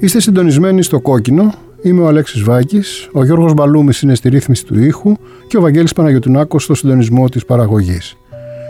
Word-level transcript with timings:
Είστε 0.00 0.20
συντονισμένοι 0.20 0.82
στο 0.82 1.00
κόκκινο. 1.00 1.54
Είμαι 1.82 2.00
ο 2.00 2.06
Αλέξης 2.06 2.42
Βάκης, 2.42 3.08
ο 3.12 3.24
Γιώργος 3.24 3.54
Μπαλούμης 3.54 4.02
είναι 4.02 4.14
στη 4.14 4.28
ρύθμιση 4.28 4.64
του 4.64 4.82
ήχου 4.82 5.16
και 5.48 5.56
ο 5.56 5.60
Βαγγέλης 5.60 5.92
Παναγιωτουνάκος 5.92 6.62
στο 6.62 6.74
συντονισμό 6.74 7.28
της 7.28 7.44
παραγωγής. 7.44 8.16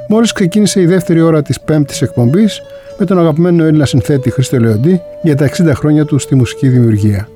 Μόλις 0.09 0.33
ξεκίνησε 0.33 0.81
η 0.81 0.87
δεύτερη 0.87 1.21
ώρα 1.21 1.43
της 1.43 1.61
πέμπτης 1.61 2.03
εκπομπής 2.03 2.61
με 2.99 3.05
τον 3.05 3.19
αγαπημένο 3.19 3.65
Έλληνα 3.65 3.87
συνθέτη 3.87 4.31
Χρήστο 4.31 4.59
Λεοντή 4.59 5.01
για 5.23 5.37
τα 5.37 5.51
60 5.57 5.73
χρόνια 5.75 6.05
του 6.05 6.19
στη 6.19 6.35
μουσική 6.35 6.69
δημιουργία. 6.69 7.29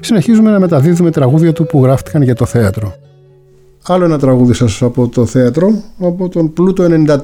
Συνεχίζουμε 0.00 0.50
να 0.50 0.60
μεταδίδουμε 0.60 1.10
τραγούδια 1.10 1.52
του 1.52 1.66
που 1.66 1.82
γράφτηκαν 1.82 2.22
για 2.22 2.34
το 2.34 2.44
θέατρο. 2.44 2.94
Άλλο 3.82 4.04
ένα 4.04 4.18
τραγούδι 4.18 4.52
σας 4.52 4.82
από 4.82 5.08
το 5.08 5.26
θέατρο, 5.26 5.82
από 6.00 6.28
τον 6.28 6.52
Πλούτο 6.52 6.84
94 6.84 7.18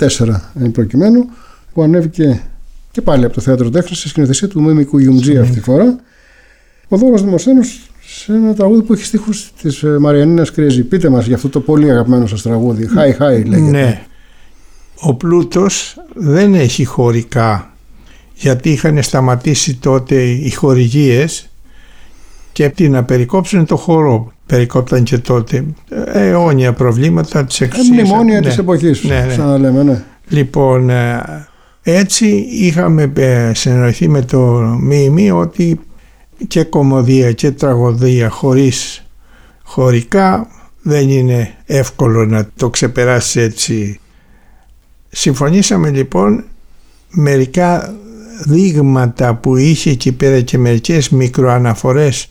εν 0.61 0.71
προκειμένου, 0.71 1.25
που 1.73 1.83
ανέβηκε 1.83 2.43
και 2.91 3.03
πάλι 3.03 3.25
από 3.25 3.35
το 3.35 3.41
θέατρο 3.41 3.71
τέχνης 3.71 3.99
στη 3.99 4.09
σκηνοθεσία 4.09 4.49
του 4.49 4.63
Μίμικου 4.63 4.99
Γιουμτζή 4.99 5.39
αυτή 5.39 5.53
τη 5.53 5.61
φορά 5.61 5.99
ο 6.89 6.97
Δώρος 6.97 7.23
Δημοσθένος 7.23 7.91
σε 8.07 8.33
ένα 8.33 8.55
τραγούδι 8.55 8.83
που 8.83 8.93
έχει 8.93 9.05
στίχους 9.05 9.53
της 9.63 9.83
ε, 9.83 9.99
Μαριανίνας 9.99 10.51
Κρέζη. 10.51 10.83
Πείτε 10.83 11.09
μας 11.09 11.27
για 11.27 11.37
αυτό 11.37 11.49
το 11.49 11.61
πολύ 11.61 11.91
αγαπημένο 11.91 12.27
σας 12.27 12.43
τραγούδι. 12.43 12.87
Χάι 12.87 13.13
χάι 13.13 13.43
λέγεται. 13.43 13.71
Ναι. 13.71 14.07
Ο 15.01 15.15
Πλούτος 15.15 15.97
δεν 16.15 16.55
έχει 16.55 16.85
χωρικά 16.85 17.71
γιατί 18.35 18.71
είχαν 18.71 19.03
σταματήσει 19.03 19.75
τότε 19.75 20.23
οι 20.23 20.51
χορηγίες 20.51 21.51
και 22.53 22.69
τι 22.69 22.89
να 22.89 23.05
περικόψουν 23.05 23.67
το 23.67 23.77
χορό. 23.77 24.33
Περικόπταν 24.47 25.03
και 25.03 25.19
τότε 25.19 25.65
ε, 25.89 26.29
αιώνια 26.29 26.73
προβλήματα 26.73 27.45
της 27.45 27.61
εξουσίας. 27.61 27.99
Ε, 27.99 28.03
μνημόνια 28.03 28.41
ναι. 28.41 28.47
της 28.47 28.59
εποχής, 28.59 29.05
ναι, 29.05 29.25
ναι. 29.27 29.33
σαν 29.33 29.47
να 29.47 29.59
λέμε, 29.59 29.83
ναι. 29.83 30.03
Λοιπόν, 30.29 30.91
έτσι 31.83 32.27
είχαμε 32.51 33.13
συνεννοηθεί 33.53 34.09
με 34.09 34.23
το 34.23 34.39
ΜΜ 34.81 35.37
ότι 35.37 35.81
και 36.49 36.65
κομμωδία 36.65 37.33
και 37.33 37.51
τραγωδία 37.51 38.29
χωρίς 38.29 39.07
χωρικά 39.63 40.49
δεν 40.83 41.09
είναι 41.09 41.55
εύκολο 41.67 42.27
να 42.27 42.49
το 42.57 42.71
ξεπεράσει 42.71 43.41
έτσι. 43.41 44.01
Συμφωνήσαμε 45.09 45.91
λοιπόν 45.91 46.45
μερικά 47.11 47.95
δείγματα 48.45 49.35
που 49.35 49.57
είχε 49.57 49.91
εκεί 49.91 50.13
πέρα 50.13 50.41
και 50.41 50.59
μερικές 50.59 51.09
μικροαναφορές 51.09 52.29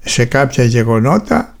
σε 0.00 0.24
κάποια 0.24 0.64
γεγονότα 0.64 1.56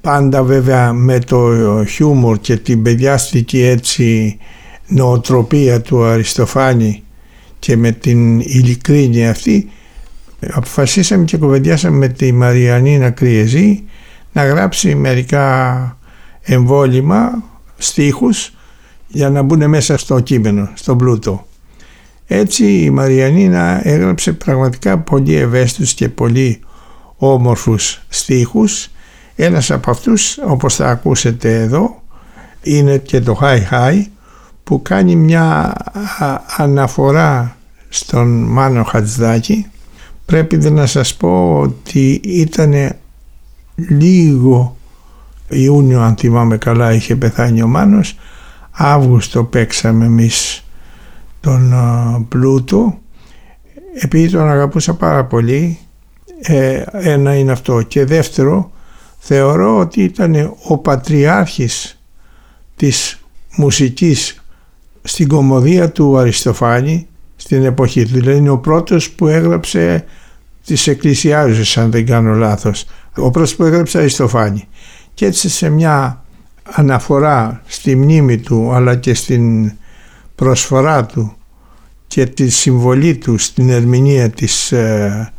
πάντα 0.00 0.42
βέβαια 0.42 0.92
με 0.92 1.18
το 1.18 1.54
χιούμορ 1.84 2.38
και 2.38 2.56
την 2.56 2.82
παιδιάστικη 2.82 3.62
έτσι 3.62 4.38
νοοτροπία 4.86 5.80
του 5.80 6.04
Αριστοφάνη 6.04 7.02
και 7.58 7.76
με 7.76 7.90
την 7.92 8.40
ειλικρίνη 8.40 9.28
αυτή 9.28 9.70
αποφασίσαμε 10.40 11.24
και 11.24 11.36
κουβεντιάσαμε 11.36 11.96
με 11.96 12.08
τη 12.08 12.32
Μαριανίνα 12.32 13.10
Κριεζή 13.10 13.84
να 14.32 14.44
γράψει 14.44 14.94
μερικά 14.94 15.98
εμβόλυμα, 16.42 17.42
στίχους 17.76 18.54
για 19.08 19.30
να 19.30 19.42
μπουν 19.42 19.68
μέσα 19.68 19.96
στο 19.96 20.20
κείμενο, 20.20 20.70
στον 20.74 20.98
πλούτο. 20.98 21.46
Έτσι 22.26 22.64
η 22.64 22.90
Μαριανίνα 22.90 23.88
έγραψε 23.88 24.32
πραγματικά 24.32 24.98
πολύ 24.98 25.34
ευαίσθητους 25.34 25.94
και 25.94 26.08
πολύ 26.08 26.60
όμορφους 27.16 28.02
στίχους. 28.08 28.90
Ένας 29.36 29.70
από 29.70 29.90
αυτούς, 29.90 30.38
όπως 30.38 30.74
θα 30.74 30.90
ακούσετε 30.90 31.60
εδώ, 31.60 32.02
είναι 32.62 32.98
και 32.98 33.20
το 33.20 33.38
Hi 33.42 33.58
Hi 33.70 34.02
που 34.64 34.82
κάνει 34.82 35.16
μια 35.16 35.74
αναφορά 36.56 37.56
στον 37.88 38.42
Μάνο 38.42 38.82
Χατζδάκη 38.84 39.66
Πρέπει 40.26 40.56
να 40.56 40.86
σας 40.86 41.14
πω 41.14 41.58
ότι 41.60 42.20
ήταν 42.24 42.96
λίγο 43.76 44.76
Ιούνιο 45.48 46.00
αν 46.00 46.16
θυμάμαι 46.16 46.56
καλά 46.56 46.92
είχε 46.92 47.16
πεθάνει 47.16 47.62
ο 47.62 47.66
Μάνος. 47.66 48.16
Αύγουστο 48.70 49.44
παίξαμε 49.44 50.04
εμείς 50.04 50.64
τον 51.40 51.74
Πλούτο. 52.28 52.98
Επειδή 53.94 54.30
τον 54.30 54.48
αγαπούσα 54.48 54.94
πάρα 54.94 55.24
πολύ 55.24 55.78
ε, 56.40 56.82
ένα 56.92 57.34
είναι 57.34 57.52
αυτό. 57.52 57.82
Και 57.82 58.04
δεύτερο 58.04 58.70
θεωρώ 59.18 59.78
ότι 59.78 60.02
ήταν 60.02 60.54
ο 60.68 60.78
πατριάρχης 60.78 62.00
της 62.76 63.20
μουσικής 63.56 64.44
στην 65.02 65.28
κομμωδία 65.28 65.90
του 65.90 66.18
Αριστοφάνη 66.18 67.06
στην 67.36 67.64
εποχή 67.64 68.04
του. 68.04 68.12
Δηλαδή 68.12 68.38
είναι 68.38 68.50
ο 68.50 68.58
πρώτος 68.58 69.10
που 69.10 69.26
έγραψε 69.26 70.04
τις 70.66 70.86
εκκλησιάζουσες 70.86 71.76
αν 71.76 71.90
δεν 71.90 72.06
κάνω 72.06 72.34
λάθος. 72.34 72.84
Ο 73.16 73.30
πρώτος 73.30 73.54
που 73.54 73.64
έγραψε 73.64 73.98
Αριστοφάνη. 73.98 74.68
Και 75.14 75.26
έτσι 75.26 75.48
σε 75.48 75.68
μια 75.68 76.24
αναφορά 76.62 77.62
στη 77.66 77.96
μνήμη 77.96 78.38
του 78.38 78.72
αλλά 78.72 78.94
και 78.96 79.14
στην 79.14 79.72
προσφορά 80.34 81.06
του 81.06 81.36
και 82.06 82.26
τη 82.26 82.48
συμβολή 82.48 83.16
του 83.16 83.38
στην 83.38 83.70
ερμηνεία 83.70 84.30
της 84.30 84.72
ε, 84.72 85.32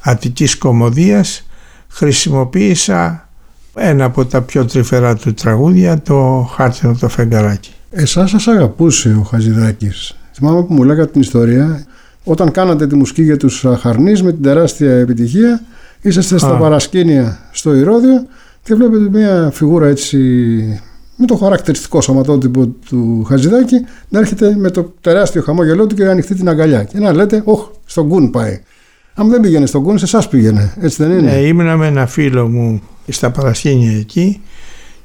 Αττικής 0.00 0.58
Κομμωδίας 0.58 1.48
χρησιμοποίησα 1.88 3.28
ένα 3.74 4.04
από 4.04 4.24
τα 4.26 4.42
πιο 4.42 4.64
τρυφερά 4.64 5.16
του 5.16 5.34
τραγούδια 5.34 6.02
το 6.02 6.48
«Χάρτινο 6.54 6.94
το 7.00 7.08
φεγγαράκι». 7.08 7.72
Εσάς 7.90 8.30
σας 8.30 8.46
αγαπούσε 8.46 9.16
ο 9.20 9.22
Χαζηδάκης; 9.22 10.16
Θυμάμαι 10.40 10.62
που 10.62 10.74
μου 10.74 10.82
λέγατε 10.82 11.10
την 11.10 11.20
ιστορία, 11.20 11.86
όταν 12.24 12.50
κάνατε 12.50 12.86
τη 12.86 12.94
μουσική 12.94 13.22
για 13.22 13.36
τους 13.36 13.66
Χαρνείς 13.78 14.22
με 14.22 14.32
την 14.32 14.42
τεράστια 14.42 14.92
επιτυχία, 14.92 15.62
είσαστε 16.00 16.38
στα 16.38 16.56
παρασκήνια 16.56 17.38
στο 17.50 17.74
Ηρώδιο 17.74 18.26
και 18.62 18.74
βλέπετε 18.74 19.08
μια 19.18 19.50
φιγούρα 19.52 19.86
έτσι 19.86 20.18
με 21.16 21.26
το 21.26 21.36
χαρακτηριστικό 21.36 22.00
σωματότυπο 22.00 22.66
του 22.66 23.24
Χαζηδάκη 23.28 23.76
να 24.08 24.18
έρχεται 24.18 24.56
με 24.56 24.70
το 24.70 24.94
τεράστιο 25.00 25.42
χαμόγελό 25.42 25.86
του 25.86 25.94
και 25.94 26.04
να 26.04 26.10
ανοιχτεί 26.10 26.34
την 26.34 26.48
αγκαλιά. 26.48 26.84
Και 26.84 26.98
να 26.98 27.12
λέτε, 27.12 27.42
Ωχ, 27.44 27.68
στον 27.84 28.08
Κουν 28.08 28.30
πάει. 28.30 28.60
Αν 29.14 29.28
δεν 29.28 29.40
πήγαινε 29.40 29.66
στον 29.66 29.82
Κουν, 29.82 29.98
σε 29.98 30.04
εσάς 30.04 30.28
πήγαινε. 30.28 30.74
Έτσι 30.80 31.02
δεν 31.02 31.18
είναι; 31.18 31.30
Ναι, 31.30 31.36
ήμουνα 31.36 31.76
με 31.76 31.86
ένα 31.86 32.06
φίλο 32.06 32.48
μου 32.48 32.82
στα 33.08 33.30
παρασκήνια 33.30 33.98
εκεί 33.98 34.40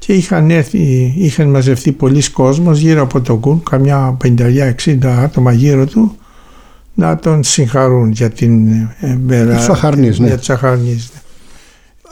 και 0.06 0.14
είχαν 0.14 0.50
έρθει, 0.50 1.14
είχαν 1.18 1.50
μαζευτεί 1.50 1.92
πολλοί 1.92 2.30
κόσμος 2.32 2.80
γύρω 2.80 3.02
από 3.02 3.22
τον 3.22 3.40
Κουν, 3.40 3.64
καμιά 3.70 4.18
50-60 4.24 5.06
άτομα 5.06 5.52
γύρω 5.52 5.86
του, 5.86 6.18
να 6.94 7.18
τον 7.18 7.44
συγχαρούν 7.44 8.12
για 8.12 8.30
την 8.30 8.68
μέρα. 9.20 9.60
Σαχαρνής, 9.60 10.20
ναι. 10.20 10.28
Για 10.28 10.42
Σαχαρνής, 10.42 11.12
ναι. 11.14 11.20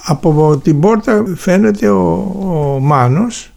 Από 0.06 0.57
την 0.63 0.80
πόρτα 0.80 1.24
φαίνεται 1.36 1.90
ο, 1.90 2.01
ο 2.40 2.80
Μάνος, 2.80 3.54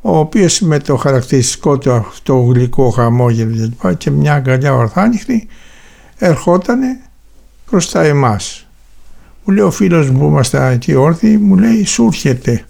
ο 0.00 0.18
οποίος 0.18 0.60
με 0.60 0.78
το 0.78 0.96
χαρακτηριστικό 0.96 1.78
του 1.78 1.92
αυτό 1.92 2.36
γλυκό 2.36 2.90
χαμόγελο 2.90 3.72
και 3.98 4.10
μια 4.10 4.34
αγκαλιά 4.34 4.74
ορθάνυχτη 4.74 5.46
ερχότανε 6.18 7.00
τα 7.92 8.02
εμάς. 8.02 8.66
Μου 9.44 9.54
λέει 9.54 9.64
ο 9.64 9.70
φίλος 9.70 10.10
μου 10.10 10.18
που 10.18 10.24
είμαστε 10.24 10.72
εκεί 10.72 10.94
όρθιοι, 10.94 11.38
μου 11.42 11.56
λέει 11.56 11.84
σου 11.84 12.04
έρχεται 12.04 12.64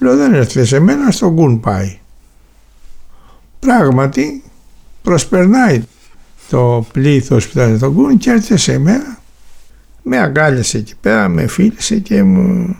Λέω 0.00 0.16
δεν 0.16 0.34
έρθεις 0.34 0.68
σε 0.68 0.78
μένα, 0.78 1.10
στον 1.10 1.34
κουν 1.34 1.60
πάει. 1.60 1.98
Πράγματι 3.58 4.42
προσπερνάει 5.02 5.82
στο 6.46 6.86
πλήθος 6.92 7.48
που 7.48 7.58
ήταν 7.58 7.76
στον 7.76 7.94
κούνι 7.94 8.16
και 8.16 8.30
έρθει 8.30 8.56
σε 8.56 8.78
μένα 8.78 9.20
με 10.02 10.18
αγκάλιασε 10.18 10.78
εκεί 10.78 10.94
πέρα, 11.00 11.28
με 11.28 11.46
φίλησε 11.46 11.98
και 11.98 12.22
μου, 12.22 12.76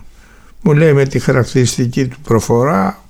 μου 0.62 0.72
λέει 0.72 0.92
με 0.92 1.04
τη 1.04 1.18
χαρακτηριστική 1.18 2.06
του 2.06 2.20
προφορά 2.22 3.02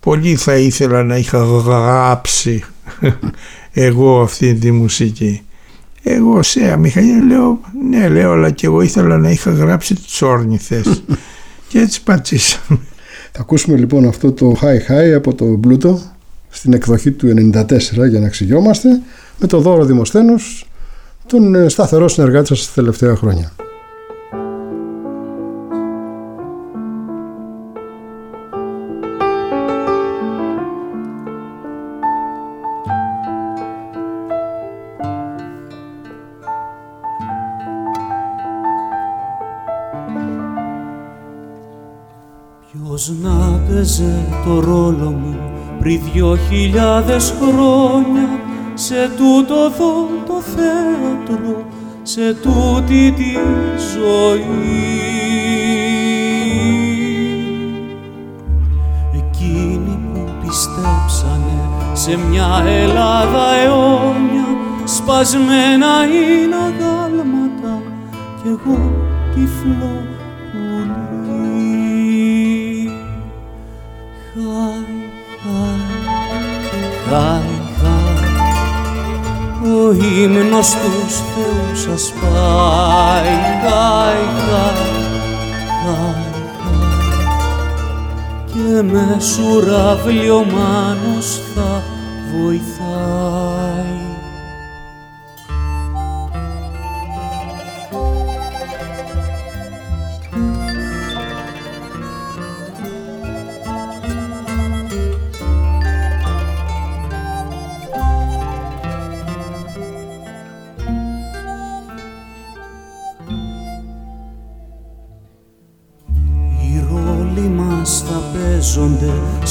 πολύ 0.00 0.36
θα 0.36 0.56
ήθελα 0.56 1.02
να 1.02 1.16
είχα 1.16 1.44
γράψει 1.44 2.64
εγώ 3.72 4.20
αυτή 4.22 4.54
τη 4.54 4.70
μουσική. 4.70 5.42
Εγώ 6.02 6.42
σε 6.42 6.76
μηχανή 6.76 7.26
λέω 7.26 7.60
ναι 7.88 8.08
λέω 8.08 8.32
αλλά 8.32 8.50
και 8.50 8.66
εγώ 8.66 8.80
ήθελα 8.80 9.18
να 9.18 9.30
είχα 9.30 9.50
γράψει 9.50 9.94
τις 9.94 10.22
όρνηθες 10.22 11.02
και 11.68 11.78
έτσι 11.78 12.02
πατσίσαμε. 12.02 12.80
Θα 13.32 13.40
ακούσουμε 13.40 13.76
λοιπόν 13.76 14.06
αυτό 14.06 14.32
το 14.32 14.56
High 14.62 14.90
High 14.90 15.12
από 15.16 15.34
το 15.34 15.44
Μπλούτο 15.44 16.00
στην 16.50 16.72
εκδοχή 16.72 17.10
του 17.10 17.50
94 17.52 17.68
για 18.08 18.20
να 18.20 18.26
εξηγιόμαστε 18.26 18.88
με 19.38 19.46
το 19.46 19.60
δώρο 19.60 19.84
Δημοσθένους 19.84 20.66
τον 21.26 21.54
ε, 21.54 21.68
σταθερό 21.68 22.08
συνεργάτη 22.08 22.46
σας 22.46 22.66
τα 22.66 22.72
τελευταία 22.74 23.16
χρόνια. 23.16 23.52
Ποιος 42.72 43.12
να 43.22 43.60
παίζε 43.68 44.28
το 44.44 44.60
ρόλο 44.60 45.10
μου 45.10 45.36
πριν 45.78 46.00
δυο 46.12 46.36
χιλιάδες 46.48 47.34
χρόνια; 47.40 48.28
Σε 48.74 49.10
τούτο 49.16 49.54
εδώ 49.54 50.08
το 50.26 50.40
θέατρο, 50.40 51.66
σε 52.02 52.34
τούτη 52.34 53.12
τη 53.16 53.32
ζωή. 53.94 55.00
Εκείνοι 59.14 59.98
που 60.12 60.28
πιστέψανε 60.40 61.68
σε 61.92 62.18
μια 62.30 62.62
Ελλάδα 62.66 63.54
αιώνια 63.64 64.46
σπασμένα 64.84 66.04
είναι 66.04 66.56
αγάλματα 66.56 67.82
κι 68.42 68.48
εγώ 68.48 68.92
τυφλό 69.34 70.11
ο 79.92 80.04
ύμνος 80.22 80.68
τους 80.70 81.14
θεούς 81.14 81.80
σας 81.80 82.12
πάει 82.20 83.34
χάι, 83.62 84.24
χάι, 84.48 84.80
χάι, 85.84 86.30
και 88.46 88.82
με 88.82 89.16
σουραβλί 89.20 90.30
ο 90.30 90.44
μάνος 90.44 91.40
θα 91.54 91.82
βοηθάει 92.32 93.91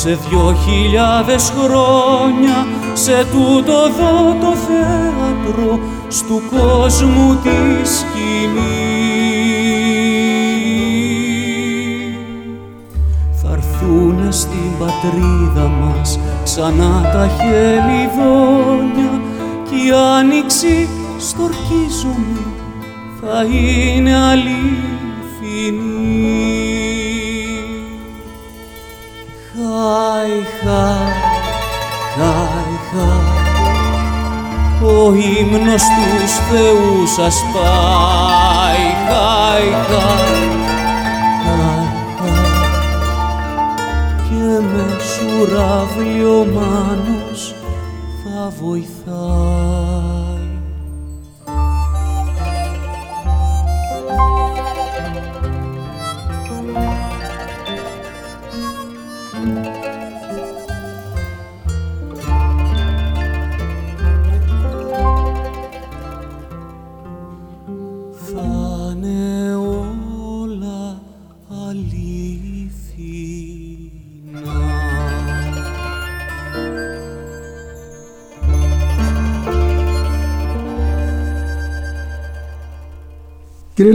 σε 0.01 0.19
δυο 0.29 0.55
χιλιάδες 0.65 1.53
χρόνια 1.57 2.67
σε 2.93 3.25
τούτο 3.31 3.73
εδώ 3.87 4.35
το 4.41 4.55
θέατρο 4.55 5.79
στου 6.07 6.41
κόσμου 6.49 7.35
της 7.43 7.99
σκηνής. 7.99 9.21
Θα 13.41 13.51
έρθουνε 13.51 14.31
στην 14.31 14.71
πατρίδα 14.79 15.67
μας 15.67 16.19
ξανά 16.43 17.01
τα 17.13 17.29
χελιδόνια 17.37 19.13
κι 19.69 19.75
η 19.87 19.91
άνοιξη 20.17 20.89
στορκίζομαι 21.19 22.45
θα 23.21 23.43
είναι 23.43 24.15
αληθινή. 24.15 24.61
Ο 34.83 35.13
ύμνος 35.13 35.83
τους 35.83 36.31
θεούς 36.49 37.11
σας 37.11 37.35
πάει. 37.53 38.85
Χάι, 39.07 39.69
χάι, 39.87 40.47
χάι, 41.43 41.85
και 44.29 44.43
με 44.71 44.85
σουραβλί 45.11 46.23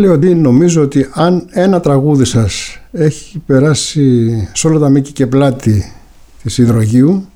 Κύριε 0.06 0.20
Λεοντή, 0.20 0.40
νομίζω 0.40 0.82
ότι 0.82 1.08
αν 1.12 1.46
ένα 1.50 1.80
τραγούδι 1.80 2.24
σας 2.24 2.78
έχει 2.92 3.38
περάσει 3.46 4.48
σε 4.52 4.66
όλα 4.66 4.78
τα 4.78 4.88
μήκη 4.88 5.12
και 5.12 5.26
πλάτη 5.26 5.92
της 6.42 6.58
υδρογείου, 6.58 7.28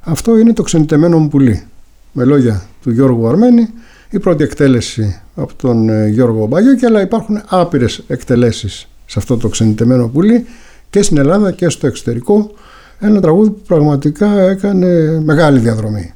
αυτό 0.00 0.38
είναι 0.38 0.52
το 0.52 0.62
ξενιτεμένο 0.62 1.18
μου 1.18 1.28
πουλί. 1.28 1.66
Με 2.12 2.24
λόγια 2.24 2.62
του 2.82 2.90
Γιώργου 2.90 3.28
Αρμένη, 3.28 3.68
η 4.10 4.18
πρώτη 4.18 4.44
εκτέλεση 4.44 5.20
από 5.34 5.54
τον 5.54 5.88
ε, 5.88 6.08
Γιώργο 6.08 6.46
Μπαγιώκη, 6.46 6.86
αλλά 6.86 7.00
υπάρχουν 7.00 7.42
άπειρες 7.48 8.02
εκτελέσεις 8.06 8.88
σε 9.06 9.18
αυτό 9.18 9.36
το 9.36 9.48
ξενιτεμένο 9.48 10.08
πουλί 10.08 10.46
και 10.90 11.02
στην 11.02 11.18
Ελλάδα 11.18 11.52
και 11.52 11.68
στο 11.68 11.86
εξωτερικό. 11.86 12.50
Ένα 12.98 13.20
τραγούδι 13.20 13.50
που 13.50 13.62
πραγματικά 13.66 14.40
έκανε 14.40 15.20
μεγάλη 15.24 15.58
διαδρομή. 15.58 16.14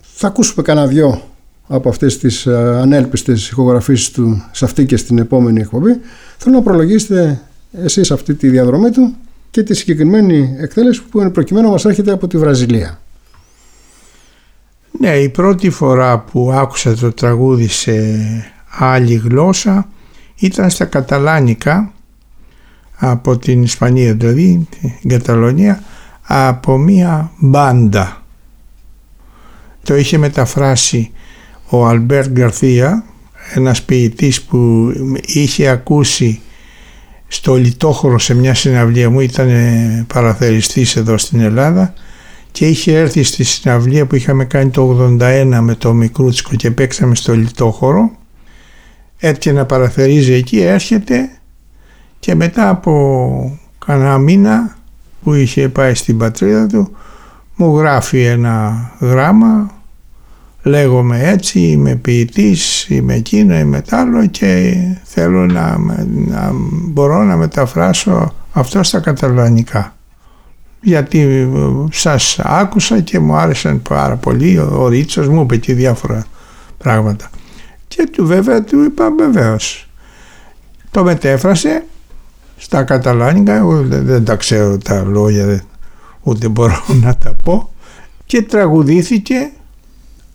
Θα 0.00 0.26
ακούσουμε 0.26 0.62
κανένα 0.62 0.86
δυο 0.86 1.22
από 1.66 1.88
αυτές 1.88 2.18
τις 2.18 2.46
ε, 2.46 2.78
ανέλπιστες 2.80 3.48
ηχογραφήσεις 3.48 4.10
του 4.10 4.42
σε 4.52 4.64
αυτή 4.64 4.86
και 4.86 4.96
στην 4.96 5.18
επόμενη 5.18 5.60
εκπομπή 5.60 6.00
θέλω 6.36 6.56
να 6.56 6.62
προλογίσετε 6.62 7.40
εσείς 7.72 8.10
αυτή 8.10 8.34
τη 8.34 8.48
διαδρομή 8.48 8.90
του 8.90 9.14
και 9.50 9.62
τη 9.62 9.74
συγκεκριμένη 9.74 10.54
εκτέλεση 10.58 11.02
που 11.02 11.20
είναι 11.20 11.30
προκειμένου 11.30 11.70
μας 11.70 11.84
έρχεται 11.84 12.12
από 12.12 12.26
τη 12.26 12.38
Βραζιλία. 12.38 12.98
Ναι, 14.98 15.16
η 15.16 15.28
πρώτη 15.28 15.70
φορά 15.70 16.18
που 16.18 16.52
άκουσα 16.52 16.94
το 16.94 17.12
τραγούδι 17.12 17.68
σε 17.68 17.92
άλλη 18.78 19.14
γλώσσα 19.14 19.88
ήταν 20.36 20.70
στα 20.70 20.84
Καταλάνικα 20.84 21.92
από 22.96 23.38
την 23.38 23.62
Ισπανία 23.62 24.14
δηλαδή, 24.14 24.68
την 25.00 25.08
Καταλωνία 25.08 25.82
από 26.22 26.78
μία 26.78 27.30
μπάντα. 27.38 28.22
Το 29.82 29.96
είχε 29.96 30.18
μεταφράσει 30.18 31.12
ο 31.68 31.86
Αλμπέρ 31.86 32.28
Γκαρθία, 32.30 33.04
ένας 33.54 33.82
ποιητής 33.82 34.42
που 34.42 34.92
είχε 35.22 35.68
ακούσει 35.68 36.40
στο 37.28 37.54
Λιτόχωρο 37.54 38.18
σε 38.18 38.34
μια 38.34 38.54
συναυλία 38.54 39.10
μου, 39.10 39.20
ήταν 39.20 39.48
παραθεριστής 40.06 40.96
εδώ 40.96 41.18
στην 41.18 41.40
Ελλάδα 41.40 41.94
και 42.52 42.66
είχε 42.66 42.98
έρθει 42.98 43.22
στη 43.22 43.44
συναυλία 43.44 44.06
που 44.06 44.14
είχαμε 44.14 44.44
κάνει 44.44 44.70
το 44.70 45.16
81 45.20 45.58
με 45.60 45.74
το 45.74 45.92
Μικρούτσικο 45.92 46.54
και 46.54 46.70
παίξαμε 46.70 47.14
στο 47.14 47.34
Λιτόχωρο. 47.34 48.10
Έτυχε 49.18 49.52
να 49.52 49.64
παραθερίζει 49.64 50.32
εκεί, 50.32 50.60
έρχεται 50.60 51.30
και 52.18 52.34
μετά 52.34 52.68
από 52.68 53.58
κανένα 53.86 54.18
μήνα 54.18 54.76
που 55.22 55.34
είχε 55.34 55.68
πάει 55.68 55.94
στην 55.94 56.18
πατρίδα 56.18 56.66
του 56.66 56.96
μου 57.56 57.78
γράφει 57.78 58.22
ένα 58.22 58.90
γράμμα 59.00 59.73
λέγομαι 60.64 61.28
έτσι, 61.28 61.60
είμαι 61.60 61.94
ποιητής, 61.94 62.86
είμαι 62.88 63.14
εκείνο, 63.14 63.54
είμαι 63.54 63.80
τ' 63.80 63.92
άλλο 63.92 64.26
και 64.26 64.76
θέλω 65.02 65.46
να, 65.46 65.78
να 66.26 66.50
μπορώ 66.88 67.22
να 67.22 67.36
μεταφράσω 67.36 68.34
αυτό 68.52 68.82
στα 68.82 69.00
καταλανικά. 69.00 69.96
Γιατί 70.80 71.20
ε, 71.20 71.48
σας 71.90 72.38
άκουσα 72.42 73.00
και 73.00 73.18
μου 73.18 73.34
άρεσαν 73.36 73.82
πάρα 73.82 74.16
πολύ, 74.16 74.58
ο 74.58 74.88
Ρίτσος 74.88 75.28
μου 75.28 75.42
είπε 75.42 75.56
και 75.56 75.74
διάφορα 75.74 76.24
πράγματα. 76.78 77.30
Και 77.88 78.08
του 78.12 78.26
βέβαια 78.26 78.62
του 78.62 78.82
είπα 78.82 79.10
βεβαίως. 79.18 79.88
Το 80.90 81.04
μετέφρασε 81.04 81.84
στα 82.56 82.82
καταλάνικα, 82.82 83.54
εγώ 83.54 83.82
δεν 83.82 84.24
τα 84.24 84.36
ξέρω 84.36 84.78
τα 84.78 85.02
λόγια, 85.02 85.64
ούτε 86.22 86.48
μπορώ 86.48 86.84
να 87.04 87.16
τα 87.16 87.36
πω 87.44 87.70
και 88.26 88.42
τραγουδήθηκε 88.42 89.50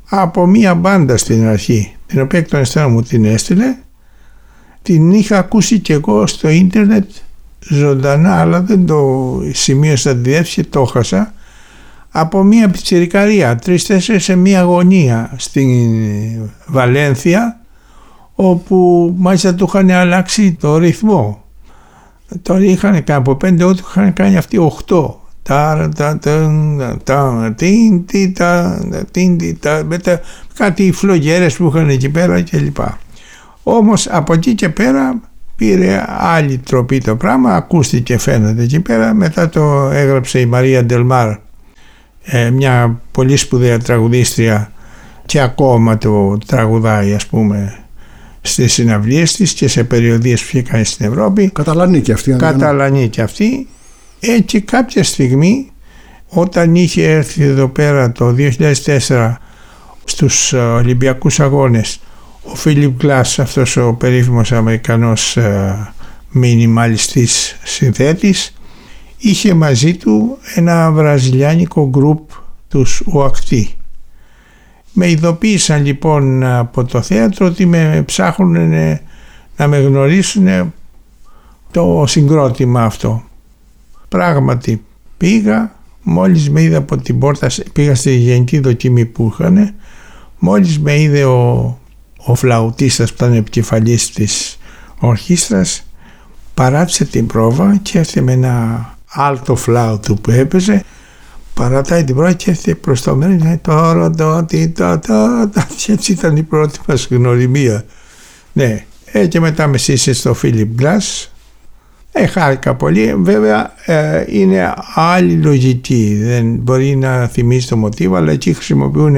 από 0.09 0.45
μία 0.45 0.75
μπάντα 0.75 1.17
στην 1.17 1.47
αρχή, 1.47 1.95
την 2.05 2.21
οποία 2.21 2.39
εκ 2.39 2.47
των 2.47 2.61
υστέρων 2.61 2.91
μου 2.91 3.01
την 3.01 3.25
έστειλε. 3.25 3.75
Την 4.81 5.11
είχα 5.11 5.37
ακούσει 5.37 5.79
και 5.79 5.93
εγώ 5.93 6.27
στο 6.27 6.49
ίντερνετ 6.49 7.09
ζωντανά, 7.59 8.39
αλλά 8.39 8.61
δεν 8.61 8.85
το 8.85 9.41
σημείωσα 9.53 10.11
τη 10.11 10.19
διεύθυνση, 10.29 10.69
το 10.69 10.81
έχασα. 10.81 11.33
Από 12.09 12.43
μία 12.43 12.69
πιτσιρικαρία, 12.69 13.55
τρεις-τέσσερις 13.55 14.23
σε 14.23 14.35
μία 14.35 14.61
γωνία 14.61 15.33
στην 15.37 15.69
Βαλένθια, 16.67 17.59
όπου 18.35 19.13
μάλιστα 19.17 19.55
του 19.55 19.65
είχαν 19.67 19.91
αλλάξει 19.91 20.53
το 20.53 20.77
ρυθμό. 20.77 21.43
Τώρα 22.41 22.63
είχαν 22.63 23.03
κάνει 23.03 23.17
από 23.19 23.35
πέντε, 23.35 23.63
ό,τι 23.63 23.81
είχαν 23.89 24.13
κάνει 24.13 24.37
αυτοί 24.37 24.57
οχτώ 24.57 25.18
με 29.85 29.99
κάτι 30.53 30.91
φλογέρες 30.91 31.55
που 31.55 31.67
είχαν 31.67 31.89
εκεί 31.89 32.09
πέρα 32.09 32.41
κλπ. 32.41 32.77
Όμως 33.63 34.07
από 34.07 34.33
εκεί 34.33 34.55
και 34.55 34.69
πέρα 34.69 35.21
πήρε 35.55 36.05
άλλη 36.17 36.57
τροπή 36.57 36.97
το 36.97 37.15
πράγμα, 37.15 37.55
ακούστηκε 37.55 38.17
φαίνεται 38.17 38.63
εκεί 38.63 38.79
πέρα, 38.79 39.13
μετά 39.13 39.49
το 39.49 39.89
έγραψε 39.93 40.39
η 40.39 40.45
Μαρία 40.45 40.85
Ντελμάρ, 40.85 41.35
μια 42.53 43.01
πολύ 43.11 43.37
σπουδαία 43.37 43.79
τραγουδίστρια 43.79 44.71
και 45.25 45.41
ακόμα 45.41 45.97
το 45.97 46.37
τραγουδάει 46.45 47.13
ας 47.13 47.25
πούμε 47.25 47.77
στις 48.41 48.73
συναυλίες 48.73 49.35
της 49.35 49.53
και 49.53 49.67
σε 49.67 49.83
περιοδίες 49.83 50.41
που 50.41 50.47
είχε 50.57 50.61
κάνει 50.61 50.83
στην 50.83 51.05
Ευρώπη. 51.05 51.49
Καταλανή 51.49 52.01
και 52.01 52.11
αυτή. 52.11 52.35
Καταλανή 52.37 53.07
και 53.07 53.21
αυτή 53.21 53.67
έτσι 54.19 54.61
κάποια 54.61 55.03
στιγμή 55.03 55.71
όταν 56.27 56.75
είχε 56.75 57.11
έρθει 57.11 57.43
εδώ 57.43 57.67
πέρα 57.67 58.11
το 58.11 58.35
2004 59.07 59.35
στους 60.03 60.53
ε, 60.53 60.57
Ολυμπιακούς 60.57 61.39
Αγώνες 61.39 61.99
ο 62.43 62.55
Φίλιπ 62.55 62.97
Γκλάς 62.97 63.39
αυτός 63.39 63.77
ο 63.77 63.93
περίφημος 63.93 64.51
Αμερικανός 64.51 65.37
ε, 65.37 65.93
μινιμαλιστής 66.31 67.57
συνθέτης 67.63 68.53
είχε 69.17 69.53
μαζί 69.53 69.95
του 69.95 70.37
ένα 70.55 70.91
βραζιλιάνικο 70.91 71.89
γκρουπ 71.89 72.29
τους 72.67 73.01
ΟΑΚΤΗ. 73.05 73.73
Με 74.93 75.09
ειδοποίησαν 75.09 75.85
λοιπόν 75.85 76.43
από 76.43 76.83
το 76.85 77.01
θέατρο 77.01 77.45
ότι 77.45 77.65
με 77.65 78.03
ψάχνουν 78.05 78.69
να 79.55 79.67
με 79.67 79.77
γνωρίσουν 79.77 80.73
το 81.71 82.03
συγκρότημα 82.07 82.83
αυτό. 82.83 83.23
Πράγματι 84.09 84.83
πήγα, 85.17 85.75
μόλις 86.01 86.49
με 86.49 86.61
είδε 86.61 86.75
από 86.75 86.97
την 86.97 87.19
πόρτα, 87.19 87.49
πήγα 87.73 87.95
στη 87.95 88.15
γενική 88.15 88.59
δοκίμη 88.59 89.05
που 89.05 89.31
είχαν, 89.33 89.73
μόλις 90.39 90.79
με 90.79 91.01
είδε 91.01 91.23
ο, 91.23 91.77
ο 92.17 92.35
φλαουτίστας 92.35 93.09
που 93.09 93.15
ήταν 93.23 93.33
επικεφαλής 93.33 94.11
της 94.11 94.59
ορχήστρας, 94.99 95.83
παράτησε 96.53 97.05
την 97.05 97.27
πρόβα 97.27 97.77
και 97.81 97.97
έρθε 97.97 98.21
με 98.21 98.31
ένα 98.31 98.85
άλτο 99.05 99.55
φλάουτο 99.55 100.13
που 100.13 100.31
έπαιζε, 100.31 100.83
παρατάει 101.53 102.03
την 102.03 102.15
πρόβα 102.15 102.33
και 102.33 102.49
έρθε 102.49 102.75
προς 102.75 103.01
το 103.01 103.15
μέρο 103.15 103.35
και 103.35 103.59
τώρα 103.61 104.09
το 104.09 104.43
τι 104.43 104.67
το 104.69 104.99
το 104.99 105.49
έτσι 105.87 106.11
ήταν 106.11 106.35
η 106.35 106.43
πρώτη 106.43 106.79
μας 106.87 107.07
γνωριμία. 107.09 107.85
Ναι, 108.53 108.85
ε, 109.05 109.27
και 109.27 109.39
μετά 109.39 109.67
με 109.67 109.77
σύσε 109.77 110.13
στο 110.13 110.33
Φίλιπ 110.33 110.73
Γκλάς 110.73 111.33
ε, 112.11 112.25
χάρηκα 112.25 112.75
πολύ. 112.75 113.15
Βέβαια 113.17 113.73
ε, 113.85 114.23
είναι 114.27 114.73
άλλη 114.95 115.33
λογική. 115.33 116.19
Δεν 116.23 116.55
μπορεί 116.55 116.95
να 116.95 117.27
θυμίσει 117.27 117.67
το 117.67 117.77
μοτίβο, 117.77 118.15
αλλά 118.15 118.31
εκεί 118.31 118.53
χρησιμοποιούν 118.53 119.17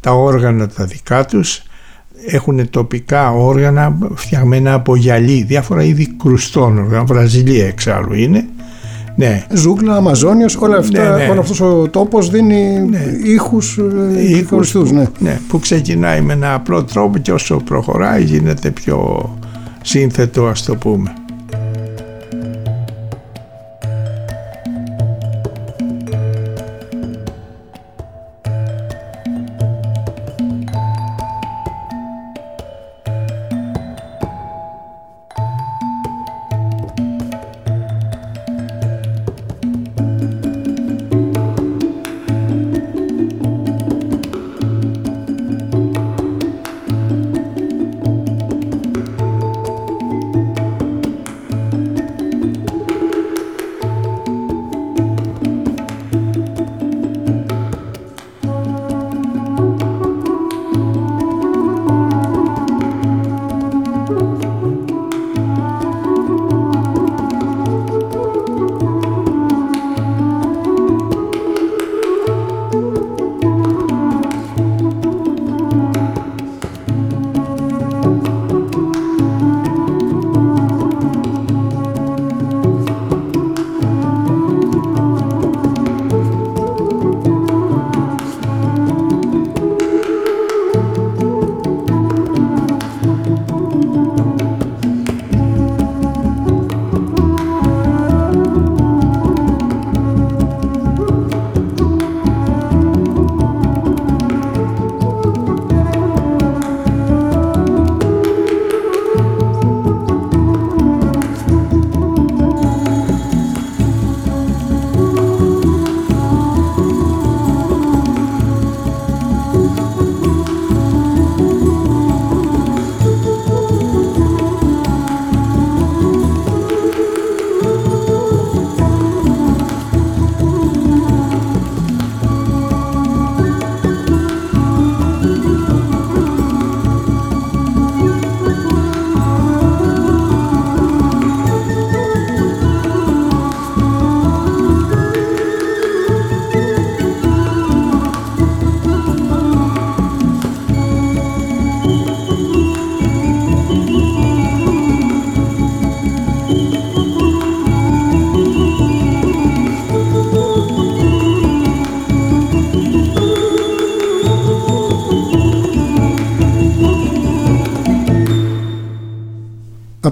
τα 0.00 0.12
όργανα 0.12 0.68
τα 0.68 0.84
δικά 0.84 1.24
τους. 1.24 1.62
Έχουν 2.26 2.70
τοπικά 2.70 3.30
όργανα 3.30 3.98
φτιαγμένα 4.14 4.74
από 4.74 4.96
γυαλί, 4.96 5.42
διάφορα 5.42 5.82
είδη 5.82 6.14
κρουστών 6.22 6.78
όργανα. 6.78 7.04
Βραζιλία 7.04 7.66
εξάλλου 7.66 8.14
είναι. 8.14 8.44
Ναι. 9.16 9.46
Ζούγκλα, 9.54 9.96
Αμαζόνιος, 9.96 10.56
όλα 10.56 10.76
αυτά, 10.76 11.16
ναι, 11.16 11.24
ναι. 11.24 11.30
όλος 11.30 11.38
αυτός 11.38 11.60
ο 11.60 11.88
τόπος 11.88 12.30
δίνει 12.30 12.78
ναι. 12.90 13.04
ήχους, 13.24 13.78
ε, 14.16 14.36
ήχους 14.36 14.72
που, 14.72 14.88
ναι. 14.92 15.06
ναι. 15.18 15.40
που 15.48 15.58
ξεκινάει 15.58 16.20
με 16.20 16.32
ένα 16.32 16.54
απλό 16.54 16.84
τρόπο 16.84 17.18
και 17.18 17.32
όσο 17.32 17.56
προχωράει 17.56 18.22
γίνεται 18.22 18.70
πιο 18.70 19.30
σύνθετο 19.82 20.46
ας 20.46 20.62
το 20.62 20.76
πούμε. 20.76 21.14